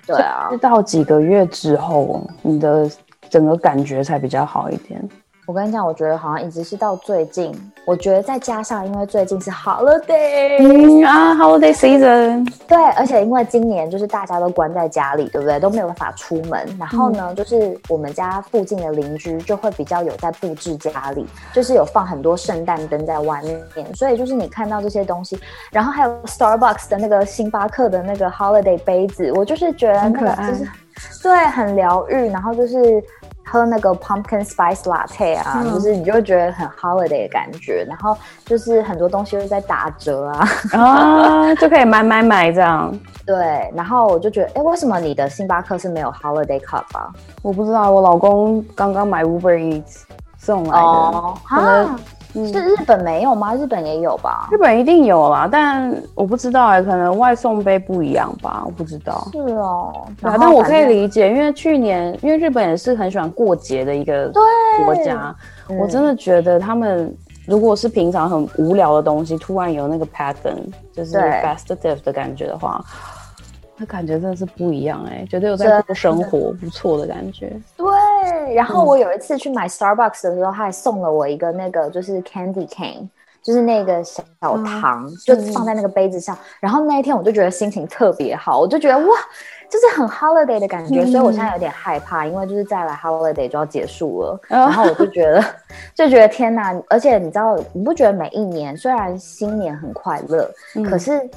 [0.06, 2.86] 对啊，到几个月之后，你的
[3.30, 5.02] 整个感觉才比较好一点。
[5.46, 7.54] 我跟你讲，我觉得好像一直是到最近，
[7.84, 15.60] 我觉得再加上，因为最近是 holiday 啊，holiday season，对，而且因为今年就是大家都关在家里，对不对？
[15.60, 16.66] 都没有办法出门。
[16.80, 23.40] 然后呢，就是我们家附近的邻居就会比较有在布置家里，就是有放很多圣诞灯在外
[23.76, 25.38] 面，所以就是你看到这些东西，
[25.70, 30.68] 然后还有 Starbucks 的那个星巴克的那个 holiday 杯子，我就是觉得那个就是
[31.22, 33.00] 对，很疗愈，然后就是。
[33.48, 42.92] 喝那个 pumpkin spice latte 啊，就是你就会觉得很 holiday 的感觉，然后就是很多东西又在打折啊，啊， 就可以买买买这样。
[43.24, 47.08] 对，然后我就觉得，哎，为什么你的星巴克是没有 holiday cup 啊？
[47.42, 50.02] 我不知道，我老公刚刚买 Uber Eats
[50.38, 51.98] 送来的，可能。
[52.44, 53.54] 是日本没有吗？
[53.54, 54.48] 日本也有吧？
[54.50, 59.26] 日本一定有啦，但我不知道哎，可能外送杯不一样吧，我不知道。
[59.32, 64.30] 是哦，但我可以理解，因为去年因为日本也是很喜欢过节的一个
[64.84, 65.34] 国家，
[65.80, 67.14] 我真的觉得他们
[67.46, 70.58] 如果是平常很无聊的东西，突然有那个 pattern，
[70.92, 72.84] 就是 festive 的感觉的话。
[73.78, 77.54] 那感觉真的是不一样哎，觉得有在过生活，不错的感觉。
[77.76, 77.86] 对，
[78.54, 83.08] 然后我有一次去买 Starbucks 的时候，他还送了我一个那个就是 candy cane，
[83.42, 86.36] 就是那个小糖，就放在那个杯子上。
[86.60, 89.16] 然后那一天我就觉得心情特别好，我就觉得哇，
[89.68, 91.04] 就是很 holiday 的感觉。
[91.06, 94.40] 所以我现在有点害怕，因为就是再来 holiday 就要结束了。
[94.48, 95.44] 然后我就觉得，
[95.94, 96.74] 就觉得天哪！
[96.88, 100.50] 而且你知道，你不觉得每一年虽然新年很快乐，
[100.88, 101.28] 可是。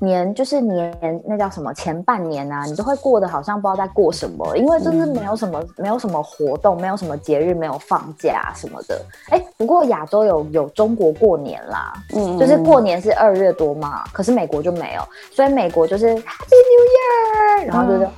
[0.00, 1.72] 年就是年，那叫什么？
[1.74, 9.00] 前半年啊，你都会过得好像不知道在过什么，因为就是没有什么，没有什么活动，没有什么节日，没有放假什么的。
[9.30, 18.08] 哎，不过亚洲有有中国过年啦，嗯，就是过年是二月多嘛，可是美国就没有，所以美国就是 Happy New Year，然后就是。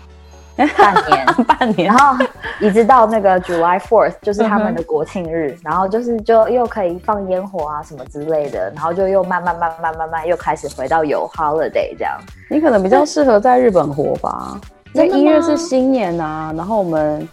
[0.77, 2.17] 半年， 半年，然后
[2.61, 12.19] 一直到那个 July Fourth，就是他们的国庆日，然后就是就又可以放烟火啊什么之类的，然后就又慢慢慢慢慢慢又开始回到有 holiday 这样。
[12.51, 14.61] 你可能比较适合在日本活吧，
[14.93, 17.29] 因为一月是新年啊，然后我们。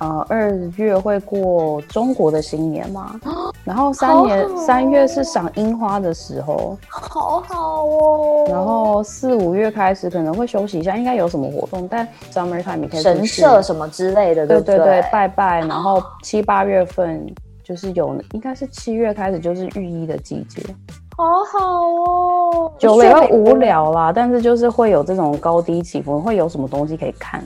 [0.00, 3.20] 呃，二月会过中国的新年嘛，
[3.64, 8.46] 然后三年三月是赏樱花的时候，好好哦。
[8.48, 11.86] 然后四五月开始可能会休息一下，应该有什么活动？
[11.86, 15.60] 但 summer time 可以神社什么之类的，对对对，拜拜。
[15.60, 17.24] 然后七八月份
[17.62, 20.62] 就是有，应该是七月开始就是浴衣的季节，
[21.14, 22.72] 好好哦。
[22.78, 27.44] 久了会无聊啦，但是就是会有这种高低起伏，会有什么东西可以看，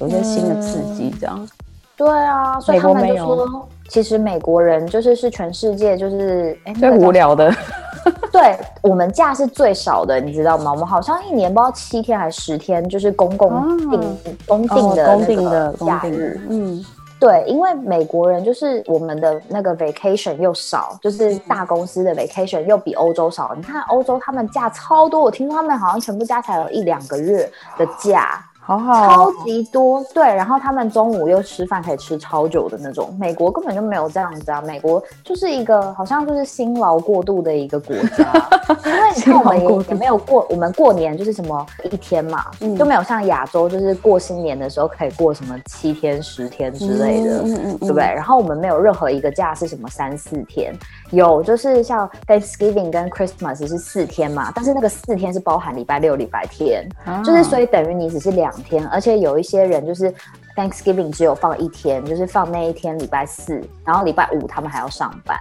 [0.00, 1.48] 有一些新的刺激这样。
[1.96, 7.52] 对啊，所以他们就说，其实美国人就是是全世界就是最无聊的。
[8.30, 10.72] 对我们假是最少的，你知道吗？
[10.72, 16.38] 我们好像一年不知道七天还是十天，就是公共定公定的公定的假日。
[16.50, 16.84] 嗯，
[17.18, 23.54] 对，因为美国人就是我们的那个 vacation 又少，就是大公司的 vacation 又比欧洲少。
[23.56, 28.44] 你看欧洲他们假超多，我听说他们好像全部加起来有一两个月的假。
[28.66, 38.32] 好好，超级多，对，然后他们中午又吃饭可以吃超久的那种，美国根本就没有这样子啊，美国就是一个好像就是辛劳过度的一个国家，
[38.86, 42.46] 因为你看我们也也没有过，我们过年就是什么一天嘛，
[42.78, 48.02] 就没有像亚洲就是过新年的时候可以过什么七天十天之类的，对不对？
[48.02, 50.74] 然后我们没有任何一个假是什么三四天，
[51.14, 56.88] 有就是像 Thanksgiving 跟 Christmas 是四天嘛，但是那个四天是包含礼拜六、礼拜天，
[57.24, 58.52] 就是所以等于你只是两。
[58.64, 60.10] 天，而且有一些人就是
[60.56, 65.38] Thanksgiving 只有放一天，就是放那一天礼拜四，然后礼拜五他们还要上班，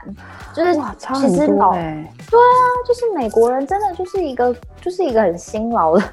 [0.54, 0.74] 就是
[1.16, 6.04] 其实老对啊，就是美国人真的就是一个就是一个很辛劳的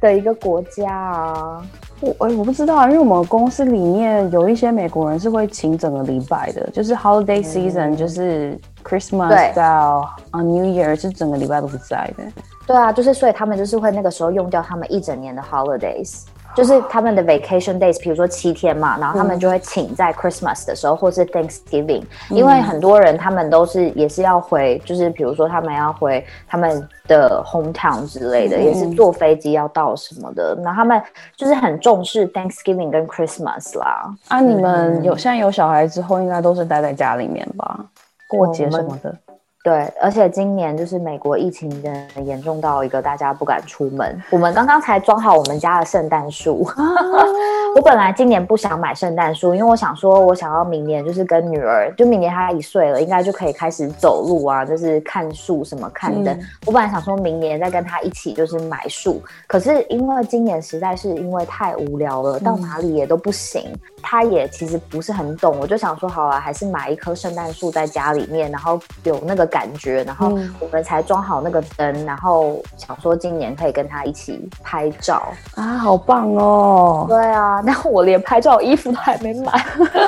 [0.00, 1.62] 的一个国家啊。
[2.00, 8.58] 我哎，我不知道啊，因为我们公司里面有一些美国人是会请整个礼拜的，就是 Holiday Season，就是
[8.88, 9.52] Christmas 对。
[9.54, 12.24] 到啊 New Year 是整个礼拜都不在的。
[12.66, 16.24] 对啊，就是所以他们就是会那个时候用掉他们一整年的 holidays，
[16.54, 31.00] 就是他们的 vacation days，比如说七天嘛，然后他们就会请在 Christmas 的时候或是 Thanksgiving，、因为很多人他们都是也是要回，就是比如说他们要回他们的 hometown 之类的，嗯也是坐飞机要到什么的，然后他们
[31.36, 34.14] 就是很重视 Thanksgiving 跟 Christmas 啦。
[34.28, 37.80] 啊，你们有现在有小孩之后，应该都是待在家里面吧？
[38.28, 39.18] 过节什么的。
[39.64, 44.22] 对，而且今年就是美国疫情真的严重到一个大家不敢出门。
[44.30, 46.66] 我们刚刚才装好我们家的圣诞树。
[47.76, 56.34] 我本来今年不想买圣诞树，因为我想说，我想要明年就是跟女儿，就明年她一岁了，应该就可以开始走路啊，就是看树什么看灯。
[56.34, 63.72] 嗯我本来想说明年再跟她一起就是买树，可是因为今年实在是因为太无聊了，到哪里也都不行。
[64.02, 75.22] 她也其实不是很懂，我就想说好啊，还是买一棵圣诞树在家里面，然后有那个感觉，然后嗯我们才装好那个灯，然后想说今年可以跟他一起拍照。
[75.56, 77.06] 啊，好棒哦！
[77.08, 79.52] 对啊， 然后我连拍照的衣服都还没买。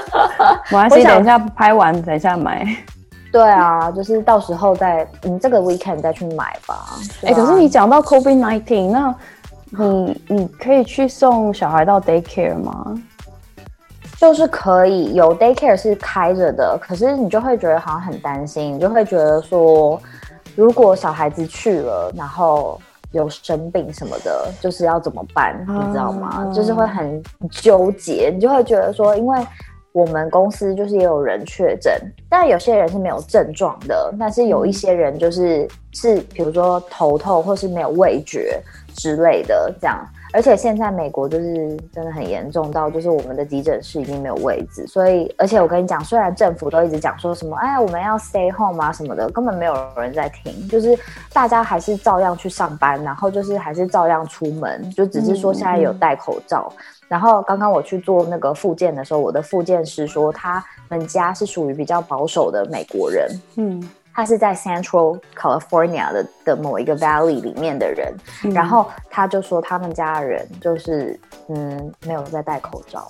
[0.71, 2.65] 我想等一下拍完，等一下买。
[3.33, 6.85] 对啊，就是到时候再，你这个 weekend 再去买吧。
[7.25, 9.15] 哎、可是你讲到 COVID nineteen，那
[9.71, 12.95] 你你可以去送小孩到 daycare 吗？
[14.21, 20.01] 就是可以有 daycare 是开着的，可是你就会觉得好像很担心，你就会觉得说，
[20.55, 22.79] 如果小孩子去了，然后
[23.13, 26.53] 有生病什么的，就是要怎么办，啊你知道吗？
[26.55, 29.39] 就是会很纠结，你就会觉得说，因为。
[29.93, 31.93] 我们公司就是也有人确诊，
[32.29, 38.63] 但有些人是没有症状的，但是有一些人就是是，比如说头痛或是没有味觉
[38.95, 39.99] 之类的这样。
[40.33, 50.97] 而且现在美国就是真的很严重到，就是我们的急诊室已经没有位置，所以而且我跟你讲，虽然政府都一直讲说什么，哎，我们要 stay home 啊什么的，根本没有人在听，就是
[51.33, 56.73] 大家还是照样去上班，然后就是还是照样出门，就只是说现在有戴口罩。
[57.09, 68.13] 然后刚刚我去做那个复健的时候，我的复健师说他们家是属于比较保守的美国人，嗯，他是在 Central California 的的某一个 Valley 里面的人，
[68.45, 73.09] 嗯然后他就说他们家人就是嗯没有在戴口罩，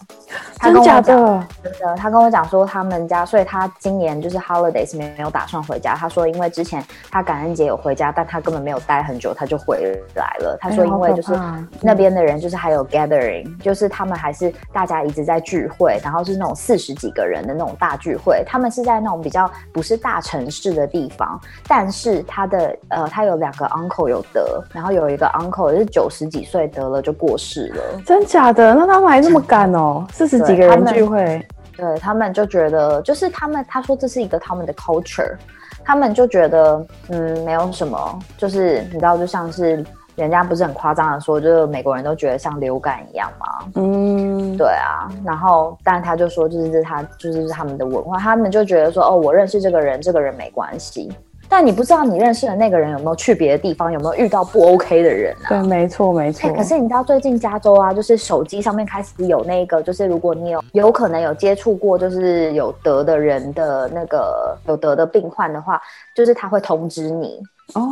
[0.59, 1.47] 他真假跟我讲的？
[1.63, 5.95] 真的，他跟我讲说他们家，所以他今年就是 holidays 没有打算回家。
[5.95, 10.57] 他说因为之前他感恩节有回家，但他根本没有待很久，他就回来了。
[10.61, 11.39] 他说因为就是
[11.81, 18.43] 那边的人就是还有 gathering，就是他们还是大家一直在聚会，然后是那种四十几个人的那种大聚会。
[18.47, 27.83] 他们是在那种比较不是大城市的地方，但是他的呃他有两个 uncle 有得，然后有一个 uncle 是九十几岁得了就过世了。
[28.05, 28.75] 真假的？
[28.75, 30.07] 那他们还这么干哦？
[30.13, 35.37] 四十几个人聚会，对他们就觉得，就是他们他说这是一个他们的 culture，
[35.85, 39.85] 他们就觉得嗯没有什么，就是你知道，就像是
[40.21, 51.11] 人家不是很夸张的说，就是美国人都觉得像流感一样嘛，嗯，对啊，然后但他就说就是他就是他们的文化，他们就觉得说哦，我认识这个人，这个人没关系。
[51.53, 55.49] 但你不知道你认识的那个人有没有去别的地方，有没有遇到不 OK 的人啊？
[55.49, 56.55] 对，没错，没错哎、。
[56.55, 65.83] 可是你知道最近加州啊，就是手机上面开始有那个，就是如果你有有可能有接触过，就是有得的人的那个有得的病患的话，
[66.15, 67.41] 就是他会通知你。
[67.75, 67.83] 哦，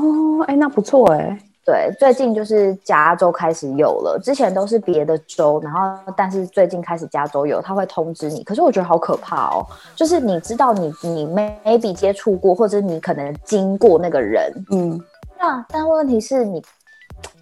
[0.46, 1.36] 哎，那不错哎。
[1.68, 5.78] 对，最近就是加州开始有了，之前都是别的州，然后
[6.16, 8.42] 但是最近开始加州有，他会通知你。
[8.42, 14.98] 可是我觉得好可怕哦，就是你知道你你 maybe 接触过，或者你可能经过那个人，嗯，
[15.38, 16.64] 那但问题是你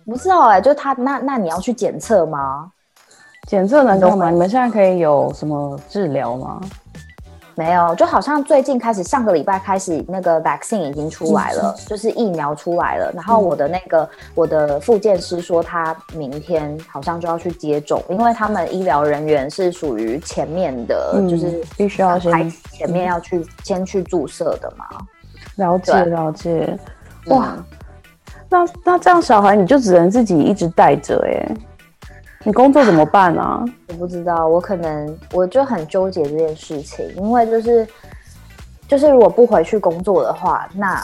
[0.04, 2.72] 不知道哎、就他那那你要去检测吗？
[3.46, 4.28] 检测能干嘛？
[4.28, 6.60] 你们现在可以有什么治疗吗？
[7.56, 13.10] 没有，就好像最近开始，上个礼拜开始，那个 vaccine 已经出来了，就是疫苗出来了。
[13.14, 24.84] 然后我的那个、我的复健师说，他明天好像就要去接种，因为他们医疗人员是属于前面的，嗯就是必须要先前面要去、先去注射的嘛。
[25.56, 26.78] 了解对了解。
[27.28, 27.64] 哇嗯，
[28.50, 31.56] 那那这样小孩你就只能自己一直带着哎，
[32.46, 33.64] 你工作怎么办啊？
[33.88, 37.84] 我不知道，我可能我就很纠结这件事情，因为就是
[38.86, 41.02] 就是如果不回去工作的话，那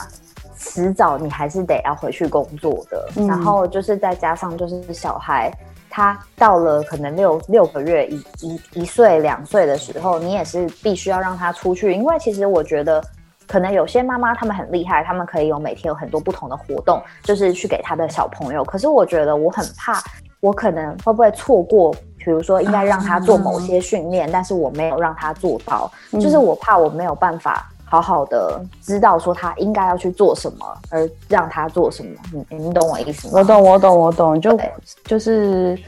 [0.57, 3.09] 迟早你还是得要回去工作的。
[3.17, 5.51] 嗯然后就是再加上就是小孩
[5.89, 13.03] 他到了可能六六个月一一一岁两岁的时候，你也是必须要让他出去，因为其实我觉得。
[13.45, 18.63] 可能有些妈妈他们很厉害，他们可以有每天有很多不同的活动，就是去给他的小朋友。
[18.63, 20.01] 可是我觉得我很怕，
[20.43, 25.89] 我可能会不会错过，比如说应该让他做某些训练，但是我没有让他做到，
[26.19, 32.11] 就是我怕我没有办法好好的知道说他应该要去做什么，而让他做什么。
[32.49, 33.35] 你你懂我意思吗？
[33.37, 34.59] 我懂，我懂，我懂，就
[35.05, 35.79] 就是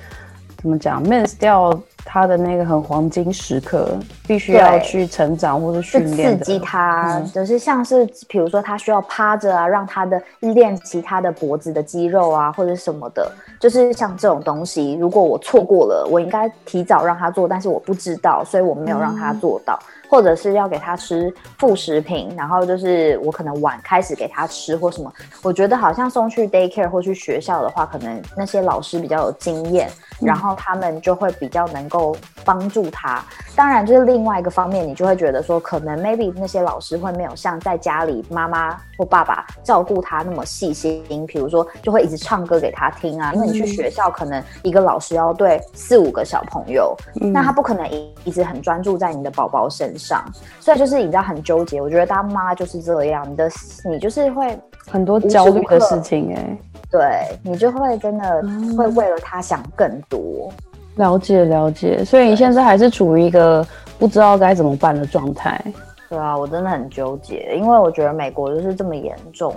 [0.62, 3.98] 怎么讲，miss 掉他的那个很黄金时刻，
[4.28, 13.30] 必须要去成长或者训练，刺激他，就是像是比如说他需要趴着啊，让他的练其他的脖子的肌肉啊，或者什么的，
[13.60, 19.78] 就是像这种东西，如果我错过了，我应该提早让他做，但是我不知道，所以我没有让他做到。
[20.08, 29.90] 或者是要给他吃副食品，然后就是我可能晚开始给他吃或什么，我觉得好像送去 daycare 或去学校的话，可能那些老师比较有经验，
[30.22, 31.95] 然后他们就会比较能够
[32.44, 33.24] 帮助他。
[33.56, 49.96] 当然，就是另外一个方面，你就会觉得说，可能 maybe 那些老师会没有像在家里妈妈或爸爸照顾他那么细心，比如说就会一直唱歌给他听啊，因为你去学校可能一个老师要对四五个小朋友，那他不可能一一直很专注在你的宝宝身。
[49.98, 50.24] 上，
[50.60, 51.82] 所以就是你知道很纠结。
[51.82, 53.50] 我觉得当妈就是这样，你的
[53.90, 54.60] 你就是会
[54.92, 56.58] 很多焦虑的事情哎，
[56.92, 58.44] 对你就会真的
[58.78, 60.52] 会为了他想更多。
[60.96, 63.66] 了解了解，所以你现在还是处于一个
[64.00, 65.62] 不知道该怎么办的状态。
[66.08, 69.54] 对啊，我真的很纠结，因为我觉得美国就是这么严重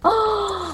[0.00, 0.10] 啊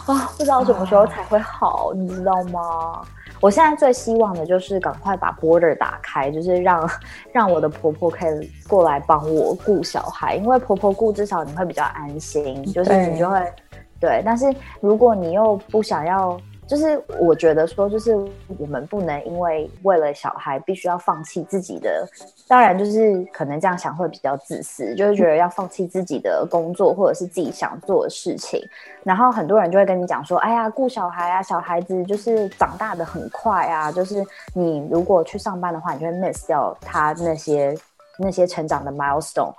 [0.06, 3.00] 啊，不知道什么时候才会好，你知道吗？
[3.40, 6.90] 我现在最希望的就是赶快把 border 打开，就是让
[7.32, 13.40] 让我的婆婆可以过来帮我顾小孩，因为婆婆顾至少你会比较安心，就是你就会
[13.98, 14.20] 对。
[14.26, 16.38] 但是如果你又不想要。
[16.70, 18.14] 就是我觉得说，就是
[18.58, 22.08] 我们不能因为为了小孩必须要放弃自己的，
[22.46, 28.64] 当然就是可能这样想会比较自私，就是觉得要放弃自己的工作或者是自己想做的事情。
[29.02, 37.76] 然后很多人就会跟你讲说，哎呀，顾小孩啊，小孩子就是长大的很快啊，就是你如果去上班的话，你就会 miss 掉他那些
[38.16, 39.52] 那些成长的 milestone。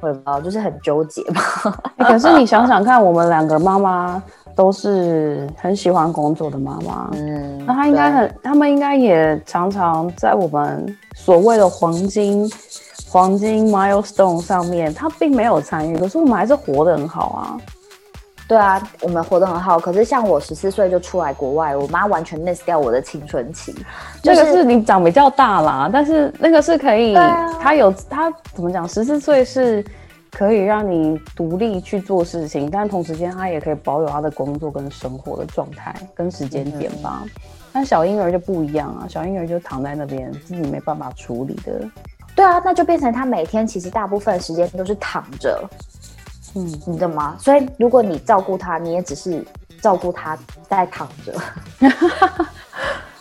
[0.00, 1.74] 会吧，就是很纠结嘛。
[1.98, 4.22] 可是你想想看，我们两个妈妈。
[4.56, 12.50] 都是很喜欢工作的妈妈，嗯，那她应该很，他们应该也常常在我们所谓的黄金
[13.06, 17.60] 黄金 milestone 上面，她并没有参与，可是我们还是活得很好啊。
[18.48, 23.74] 对啊，我们活得很好，可是像我十四岁就出来国外，我妈完全 miss 掉我的青春期。
[24.22, 27.14] 这个是你长比较大啦，但是那个是可以，
[27.60, 28.88] 他有他怎么讲？
[28.88, 29.84] 十四岁是。
[30.32, 37.24] 可以让你独立去做事情，但同时间他也可以保有他的工作跟生活的状态跟时间点吧。
[37.72, 41.80] 但小婴儿就不一样啊，小婴儿就躺在那边，自己没办法处理的。
[42.34, 45.64] 对啊，那就变成他每天其实大部分时间都是躺着。
[46.56, 47.36] 嗯，你懂吗？
[47.38, 49.44] 所以如果你照顾他，你也只是
[49.80, 50.36] 照顾他
[50.68, 51.34] 在躺着。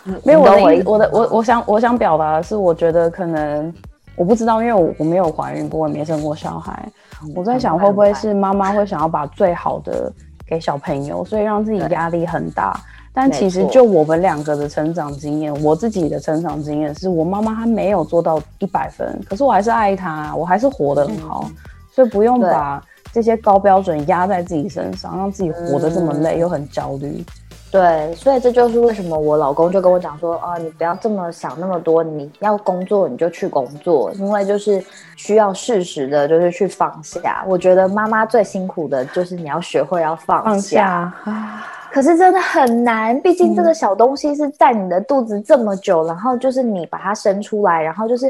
[0.23, 3.73] 没有我的我的我我想我想表达的是，我觉得可能
[4.15, 6.87] 我不知道，因为我我没有怀孕过，也没生过小孩。
[7.35, 10.11] 我在想，会不会是妈妈会想要把最好的
[10.47, 12.79] 给小朋友，所以让自己压力很大。
[13.11, 21.49] 但其实就我们两个的成长经验，我自己的成长经验是我妈妈她没有做到一百分，可是我还是爱她，我还是活得很好，
[21.91, 22.83] 所以不用把
[23.15, 27.23] 这些高标准压在自己身上，让自己活得这么累又很焦虑。
[27.71, 34.83] 对，所以这就是为什么我老公就跟我讲说，啊，你不要这么想那么多，你要工作你就去工作，因为就是
[35.15, 37.45] 需要适时的，就是去放下。
[37.47, 48.29] 我觉得妈妈最辛苦的就是你要学会要放下啊，可是真的很难，毕竟这个小东西是在你的肚子这么久，然后就是你把它生出来，然后就是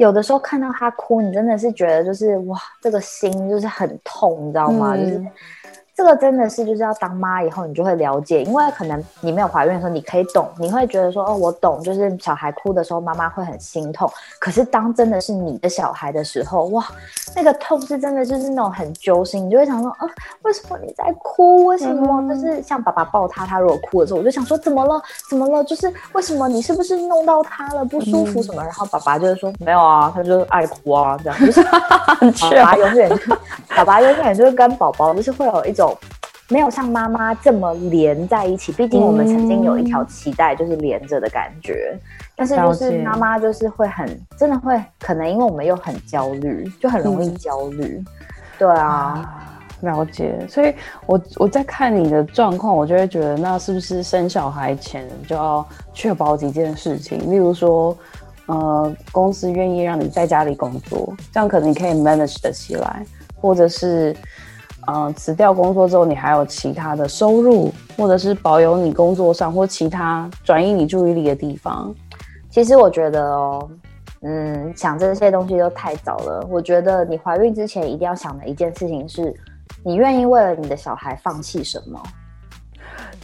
[0.00, 4.96] 有的时候看到他哭，你真的是觉得就是哇，这个心就是很痛，你知道吗？
[4.96, 5.22] 就是。
[6.00, 14.10] 这个真的是就是要当妈以后，你就会了解，因为可能你没有怀孕的时候，你可以懂，你会觉得说，哦，我懂，就是小孩哭的时候，妈妈会很心痛。
[14.38, 16.82] 可是当真的是你的小孩的时候，哇，
[17.36, 20.08] 那个痛是真的就是那种很揪心，你就会想说，啊，
[20.40, 21.66] 为什么你在哭？
[21.66, 22.26] 为什么？
[22.34, 25.02] 就是像爸爸抱他，他如果哭的时候，我就想说，怎么了？
[25.28, 25.62] 怎么了？
[25.64, 26.48] 就是为什么？
[26.48, 27.84] 你是不是弄到他了？
[27.84, 28.62] 不舒服什么？
[28.62, 31.38] 然后爸爸就是说，没有啊，他就是爱哭啊，这样。
[31.38, 31.62] 就是
[32.56, 33.10] 爸爸永远，
[33.76, 35.89] 爸爸永远就是跟宝宝就是会有一种。
[36.48, 41.96] 没有像妈妈这么连在一起，毕竟我们曾经有一条脐带就是连着的感觉。
[42.34, 48.02] 但是就是妈妈就是会很真的会，可能因为我们又很焦虑，就很容易焦虑。
[48.58, 49.46] 对啊，
[49.82, 50.44] 了解。
[50.48, 50.74] 所以
[51.06, 55.64] 我我在看你的状况，我就会觉得，那是不是生小孩前就要
[55.94, 57.30] 确保几件事情？
[57.30, 57.96] 例如说，
[58.46, 63.06] 呃，公司愿意让你在家里工作，这样可能你可以 manage 得起来，
[63.40, 64.16] 或者是。
[64.92, 71.94] 嗯，辞掉工作之后，你还有其他的收入，或者是保有你工作上或其他转移你注意力的地方。
[72.50, 73.68] 其实我觉得哦，
[74.22, 76.44] 嗯，想这些东西都太早了。
[76.50, 79.32] 我觉得你怀孕之前一定要想的一件事情是，
[79.84, 82.02] 你愿意为了你的小孩放弃什么？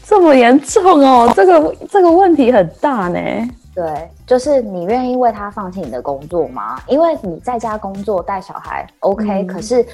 [0.04, 3.18] 这么严重哦，这个这个问题很大呢。
[3.74, 6.80] 对，就是你愿意为他放弃你的工作吗？
[6.86, 9.84] 因为你在家工作带小孩，OK，可是。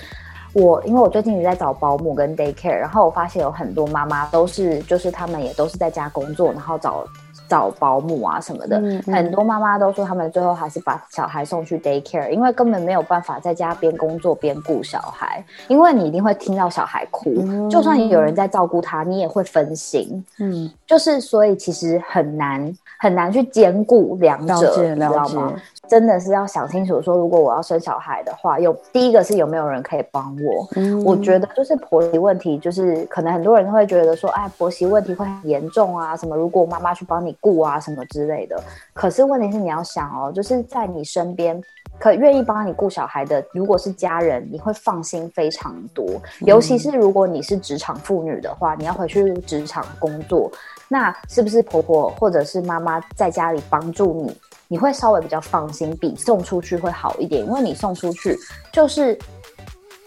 [0.55, 7.05] 我因为我最近一直在找保姆跟 daycare，然后我发现有很多妈妈都是，就是他们也都是在家工作，然后找
[7.53, 8.81] 找保姆啊什么的。
[9.13, 20.25] 很多妈妈都说，他们最后还是把小孩送去 daycare，因为根本没有办法在家边工作边顾小孩，因为你一定会听到小孩哭，就算有人在照顾他，你也会分心。
[20.39, 25.53] 嗯，就是所以其实很难很难去兼顾两者，你知道吗？
[25.89, 30.67] 真的是要想清楚，说如果我要生小孩的话，有第一个是有没有人可以帮我。
[31.05, 38.57] 我觉得就是婆媳问题，就是可能很多人会觉得说，哎，婆媳问题会很严重啊，什么如果妈妈去帮你顾啊，什么之类的。
[38.95, 41.61] 可是问题是你要想哦，就是在你身边
[41.99, 46.07] 可愿意帮你顾小孩的，如果是家人，你会放心非常多。
[46.47, 50.51] 尤其是如果你是职场妇女的话，你要回去职场工作，
[50.87, 54.41] 那是不是婆婆或者是妈妈在家里帮助你？
[54.69, 58.39] 你会稍微比较放心，比送出去会好一点，因为你送出去
[58.73, 59.19] 就是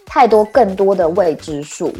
[0.05, 1.91] 太多更多的未知数。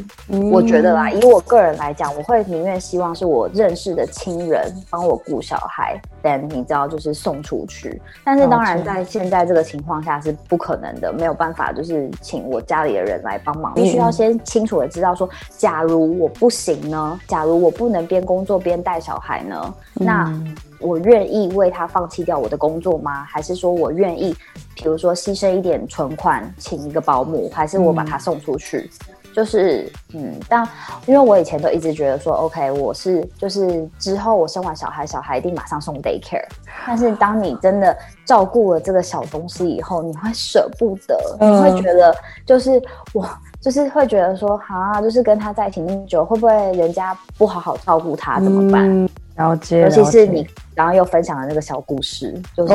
[0.52, 8.02] 我觉得啦，以我个人来讲，我会宁愿希望是我认识的亲人帮我顾小孩，但你知道，就是送出去。
[8.24, 13.74] 但是当然，在现在这个情况下是不可能的，没有办法，就是请我家里的人来帮忙。
[13.74, 17.20] 必须要先清楚的知道说，假如我不行呢？
[17.28, 19.74] 假如我不能边工作边带小孩呢？
[19.94, 20.32] 那。
[20.80, 23.24] 我愿意为他放弃掉我的工作吗？
[23.24, 24.36] 还是说我愿意，
[24.76, 28.90] 比如说牺牲一点存款，请一个保姆，还是我把他送出去？
[29.36, 30.66] 就是嗯，但
[31.06, 36.46] 因为我以前都一直觉得说，OK，我是就是之后我生完小孩，小孩一定马上送 daycare。
[36.88, 42.16] 但是当你真的照顾了这个小东西以后，你会舍不得，你会觉得
[42.46, 42.82] 就是
[43.12, 43.28] 我
[43.60, 49.10] 就是会觉得说，啊，就是跟他在一起那么久，会不会人家不好好照顾他怎么办？
[49.36, 52.74] 了解，尤其是你然后又分享了那个小故事，就是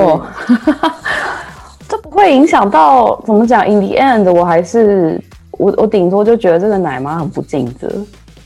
[1.89, 5.19] 这不会影响到怎么讲？In the end，我还是。
[5.61, 7.87] 我我顶多就觉得这个奶妈很不尽责，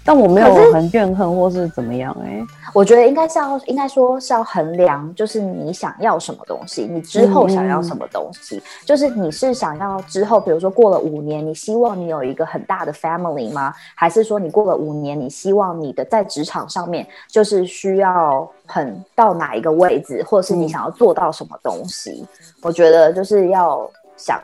[0.05, 2.43] 但我没有很怨恨或是怎么样哎。
[2.75, 13.73] 我觉得应该是要应该说是要衡量，就是你想要什么东西，你之后想要什么东西，就是你是想要之后，比如说过了五年，你希望你有一个很大的 family 吗？
[13.95, 22.27] 还是说你过了五年，你希望你的在职场上面就是需要很到哪一个位置，或者是你想要做到什么东西？
[22.61, 24.41] 我觉得就是要想，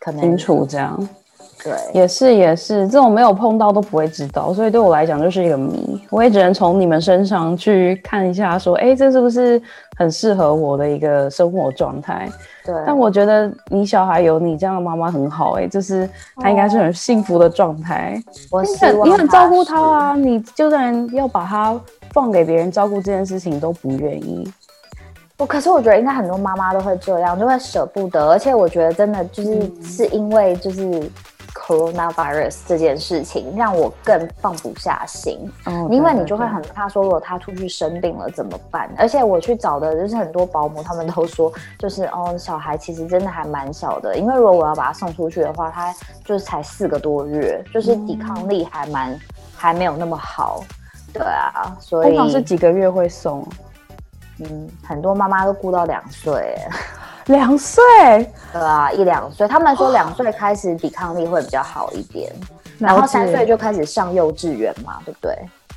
[0.00, 1.08] 可能清楚这样。
[1.62, 6.00] 对，也是也是，这种没有碰到都不会知道，所以对我来讲就是一个谜。
[6.08, 9.60] 我也只能从你们身上去看一下，说，哎，这是不是
[9.96, 12.28] 很适合我的一个生活状态？
[12.64, 12.74] 对。
[12.86, 18.22] 但我觉得你小孩有你这样的妈妈很好，哎，就是他应该是很幸福的状态。
[18.50, 21.78] 我你很你很照顾他啊，你就算要把他
[22.12, 24.48] 放给别人照顾这件事情都不愿意。
[25.38, 31.10] 我可是我觉得应该很多妈妈都会这样，就会舍不得，而且我觉得真的就是是因为就是。
[31.68, 35.38] Coronavirus 这件事情让我更放不下心，
[35.90, 38.90] 因为你就会很怕说，如果他出去生病了怎么办？
[38.96, 45.94] 而且我去找的就是很多保姆，他们都说，就是哦，小孩其实真的还蛮小的，因为如果我要把他送出去的话，他
[46.24, 49.20] 就是才四个多月，就是抵抗力还蛮
[49.54, 50.64] 还没有那么好。
[51.12, 53.46] 对啊，所以通常是几个月会送，
[54.38, 56.56] 嗯，很多妈妈都顾到两岁。
[57.28, 57.82] 两岁，
[58.52, 62.32] 对啊，一两岁，他们说两岁开始抵抗力会比较好一点，
[62.78, 65.34] 然后三岁就开始上幼稚园嘛，对不对？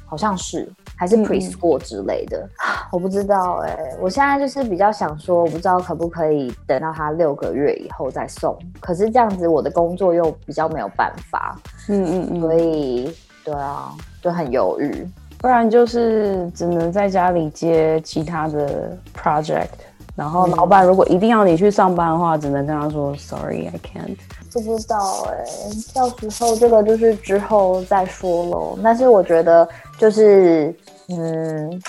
[0.08, 2.46] 好像是，还是 preschool 之类的，
[2.92, 3.78] 我不知道哎。
[4.00, 19.68] 我现在就是比较想说，我不知道可不可以等到他六个月以后再送，可是这样子我的工作又比较没有办法，嗯嗯嗯，所以对啊，就很犹豫，不然就是只能在家里接其他的 project。
[20.16, 24.18] 然后老板如果一定要你去上班的话，只能跟他说 “Sorry, I can't”。
[24.52, 25.46] 不知道哎，
[25.94, 28.78] 到时候这个就是之后再说喽。
[28.84, 30.76] 但是我觉得就是
[31.10, 31.82] 嗯，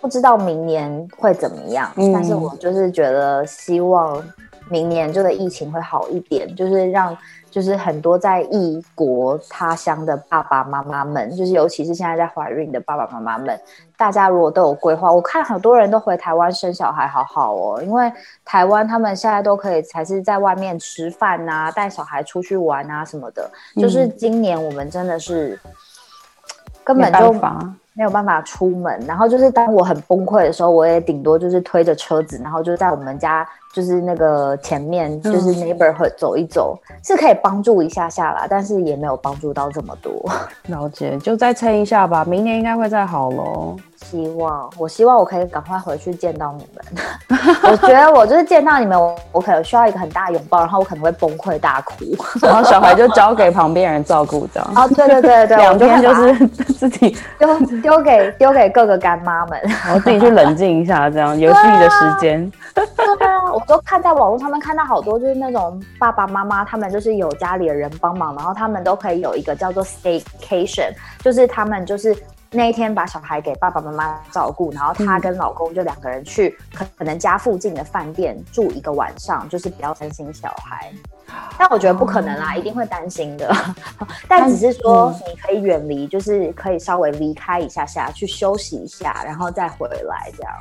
[0.00, 1.92] 不知道明年会怎么样。
[2.12, 4.22] 但是我就是觉得希望
[4.70, 7.16] 明年这个疫情会好一点，就是让。
[7.56, 13.58] 就是很多在异国他乡的爸爸妈妈们，就是尤其是现在在怀孕的爸爸妈妈们，
[13.96, 18.12] 大家如果都有规划，我看很多人都回台湾生小孩，好好哦，因为
[18.44, 23.50] 台湾他们现在都可以才是在外面吃饭啊，带小孩出去玩啊什么的。
[23.76, 25.58] 就是今年我们真的是
[26.84, 27.32] 根本就
[27.96, 40.12] 没有办法出门，然后就是当我很崩溃的时候，我也顶多就是推着车子，然后就在我们家就是那个前面就是 neighborhood 走一走，是可以帮助一下下啦，但是也没有帮助到这么多。
[40.68, 43.74] 了解，就再撑一下吧，明年应该会再好喽。
[44.04, 47.38] 希望，我希望我可以赶快回去见到你们。
[47.64, 52.04] 我觉得我就是见到你们，我我可能需要一个很大的拥抱，然后我可能会崩溃大哭，
[52.42, 54.72] 然后小孩就交给旁边人照顾这样。
[54.76, 62.50] 哦，对对对对，两边就是自己丢丢给丢给各个干妈们，然后自己去冷静一下，这样 有自己的时间。
[62.74, 62.84] 对
[63.26, 70.92] 啊，我都看在网络上面看到好多，就是那种爸爸妈妈他们就是有家里的人帮忙，然后他们都可以有一个叫做 staycation，
[71.22, 72.16] 就是他们就是。
[72.50, 80.92] 那一天把小孩给爸爸妈妈照顾，然后她跟老公就两个人去可可能家附近的饭店住一个晚上，就是不要担心小孩。
[81.58, 83.52] 但我觉得不可能啦，一定会担心的。
[84.28, 90.52] 但只是说你可以远离，就是可以稍微离开一下下去休息一下，然后再回来这样。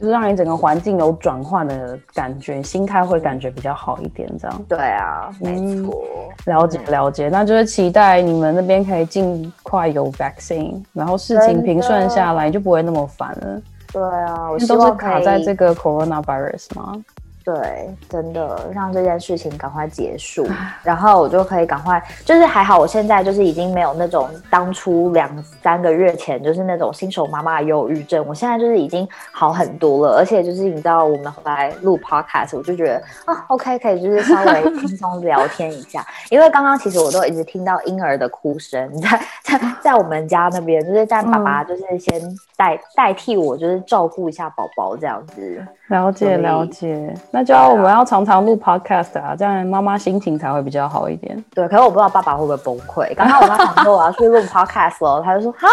[0.00, 4.62] 就是让你整个环境有转换的感觉，心态会感觉比较好一点，这样。
[4.66, 6.02] 对啊，没错。
[6.46, 13.60] 了解了解，那就是期待你们那边可以尽快有 vaccine，然后事情平顺下来，就不会那么烦了。
[13.92, 16.96] 对啊，我都是卡在这个 coronavirus 吗？
[17.42, 20.46] 对，真的让这件事情赶快结束，
[20.82, 42.20] 然后我就可以赶快，就是还好，我现在就是已经没有那种当初两三个月前就是那种新手妈妈的忧郁症，我现在就是已经好很多了，而且就是你知道我们后来录 podcast，我就觉得啊，OK，可以就是 稍微轻松聊天一下，因为刚刚其实我都一直听到婴儿的哭声，在在在我们家那边，就是在爸爸就是先
[42.56, 47.14] 代代替我就是照顾一下宝宝这样子，了解了解。
[47.30, 51.44] 那就要我们要常常录 podcast 啊，这样妈妈心情才会比较好一点。
[51.54, 53.14] 对，可是我不知道爸爸会不会崩溃。
[53.14, 55.68] 刚刚我妈想说我要去录 podcast 了，他就说哈，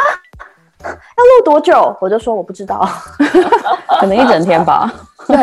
[0.84, 1.96] 要录多久？
[2.02, 2.88] 我就说我不知道，
[4.00, 4.92] 可能一整天吧。
[5.28, 5.36] 对，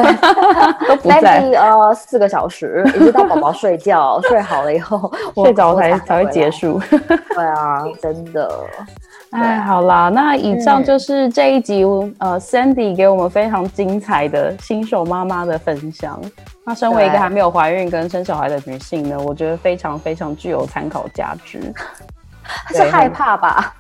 [0.89, 1.41] 都不在。
[1.57, 6.81] 呃，四个小时，一直到宝宝睡觉 睡好了以后，睡着才才会结束。
[6.89, 8.51] 对啊，真的。
[9.35, 11.83] 哎，好啦，那以上就是这一集
[12.19, 16.21] 呃，Sandy 给我们非常精彩的新手妈妈的分享。
[16.65, 21.61] 那身为一个还没有怀孕跟生小孩的女性呢，我觉得非常非常具有参考价值。
[22.73, 23.75] 是害怕吧？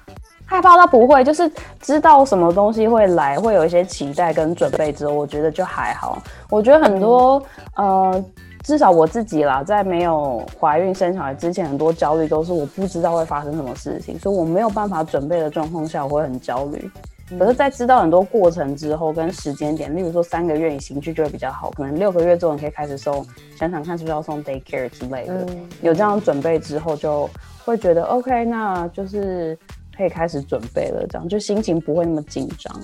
[0.45, 1.49] 害怕他不会，就是
[1.81, 6.21] 知道什么东西会来，会有一些期待跟准备之后，我觉得就还好。
[6.51, 7.41] 我觉得很多
[7.77, 8.25] 呃。
[8.65, 16.91] 至少我自己啦，在没有怀孕生小孩之前，很多焦虑都是我不知道会发生什么事情，所以我没有办法准备的状况下，我会很焦虑。
[17.39, 23.25] 可是，在知道很多过程之后跟时间点，例如说三个月你情绪就会比较好，可能六个月之后你可以开始送，
[23.57, 25.47] 想想看是不是要送 daycare 之类的。
[25.83, 27.29] 有这样准备之后，就
[27.65, 29.59] 会觉得 OK，那就是
[29.97, 32.75] 可以开始准备了，这样就心情不会那么紧张。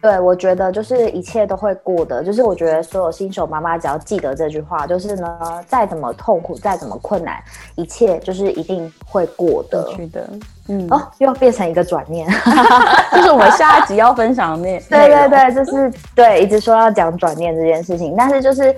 [0.00, 2.24] 对，我觉得就是一切都会过的。
[2.24, 7.36] 就是我觉得所有新手妈妈只要记得这句话，就是呢，再怎么痛苦，再怎么困难，
[7.76, 9.86] 一切就是一定会过的。
[9.94, 10.28] 去的，
[10.68, 12.28] 嗯，哦，又要变成一个转念
[13.12, 14.80] 就是我们下一集要分享的那。
[14.80, 18.74] 对对对，就是对，一直说要讲转念这件事情，但是就是。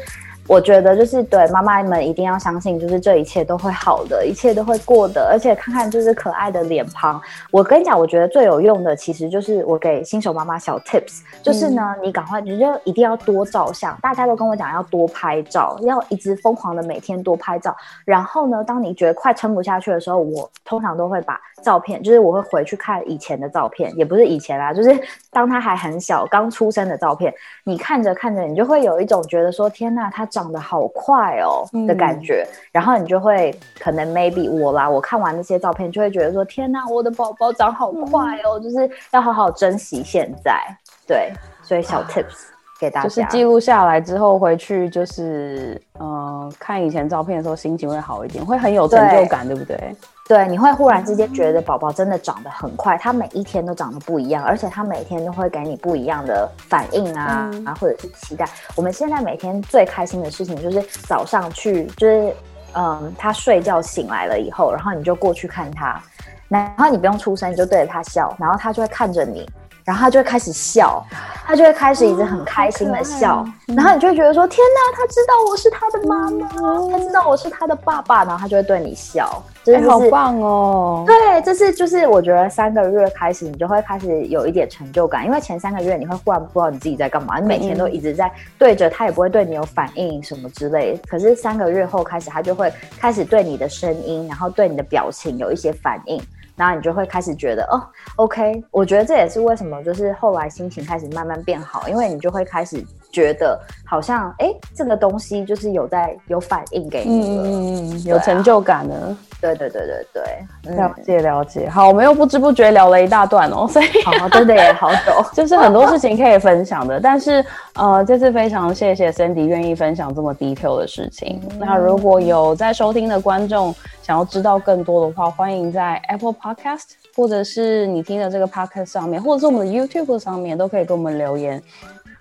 [0.48, 7.20] 我觉得就是对妈妈们一定要相信，就是这一切都会好的，一切都会过的，而且看看就是可爱的脸庞。
[7.52, 13.96] 我跟你讲，我觉得最有用的其实就是我给新手妈妈小 tips，就是呢，你赶快你就一定要多照相。
[14.02, 17.74] 大家都跟我讲要多拍照，要一直疯狂的每天多拍照。
[18.04, 27.32] 然后呢，当你觉得快撑不下去的时候，我通常都会把照片，就是我会回去看以前的照片，也不是以前啦，就是当他还很小刚出生的照片。
[27.62, 30.28] 你看着看着，你就会有一种觉得说，天呐，他。
[30.32, 40.58] 长得好快哦的感觉，然后你就会可能 maybe 我啦，我看完那些照片就会觉得说，天哪，我的宝宝长好快哦，就是要好好珍惜现在。
[41.06, 41.30] 对，
[41.62, 42.46] 所以小 tips
[42.80, 49.94] 给大家，就是记录下来之后回去就是呃看以前照片的时候心情会好一点，会很有成就感，对不对？
[50.32, 58.46] 对，你会忽然之间觉得宝宝真的长得很快，他每一天都长得不一样，而且他每天都会给你不一样的反应啊啊，或者是期待。
[58.74, 62.34] 我们现在每天最开心的事情就是早上去，就是
[62.72, 66.00] 嗯，他睡觉醒来了以后，然后你就过去看他，
[66.48, 69.46] 然后你不用出声，你就对着他笑，然后他就会看着你。
[69.84, 71.04] 然后他就会开始笑，
[71.44, 76.48] 他就会开始一直很开心的笑，然后你就会觉得说：天哪，他知道我是他的妈妈，
[76.90, 81.04] 他知道我是他的爸爸，然后他就会对你笑，真的好棒哦！
[81.06, 90.98] 对，这是就是我觉得三个月开始，你就会开始有一点成就感，因为前三个月你会忽然不知道你自己在干嘛，你每天都一直在对着他，也不会对你有反应什么之类。
[91.06, 96.20] 可是三个月后开始，他就会开始对你的声音，然后对你的表情有一些反应。
[96.54, 97.82] 然后你就会开始觉得哦
[98.16, 109.16] ，OK，我觉得这也是为什么就是后来心情开始慢慢变好，因为你就会开始觉得好像哎，这个东西就是有在有反应给你了，嗯，有成就感了。
[109.40, 109.82] 对对对
[110.12, 110.22] 对
[110.64, 111.68] 对，了解了解。
[111.68, 117.00] 好，我们又不知不觉聊了一大段哦， 所以好，真的也好久， 就是很多事情可以分享的。
[117.00, 117.44] 但是
[117.74, 121.40] 呃，这次非常谢谢 Cindy 愿意分享这么 detail 的事情。
[121.58, 131.60] 那如果有在收听的观众想要知道更多的话，欢迎在 Apple Podcast 或者是你听的这个 Podcast 上面，或者是我们的 YouTube 上面，都可以给我们留言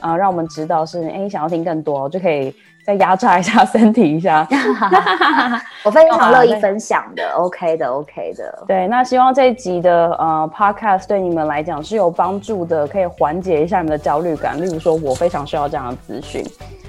[0.02, 2.54] 啊，让我们知道是哎想要听更多，就可以。
[2.84, 4.45] 再压榨一下身体一下，
[5.86, 8.64] 我非常乐意分享的，OK 的，OK 的。
[8.68, 14.60] 对，那希望这一集的呃 Podcast 对你们来讲是有帮助的，可以缓解一下你们的焦虑感。
[14.60, 16.43] 例如说，我非常需要这样的资讯。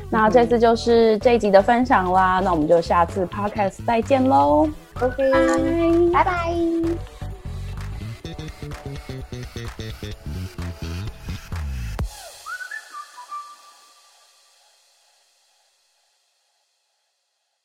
[0.08, 4.66] 那这次就是这一集的分享啦，那我们就下次 Podcast 再见喽
[4.98, 5.30] ，OK，
[6.10, 7.11] 拜拜。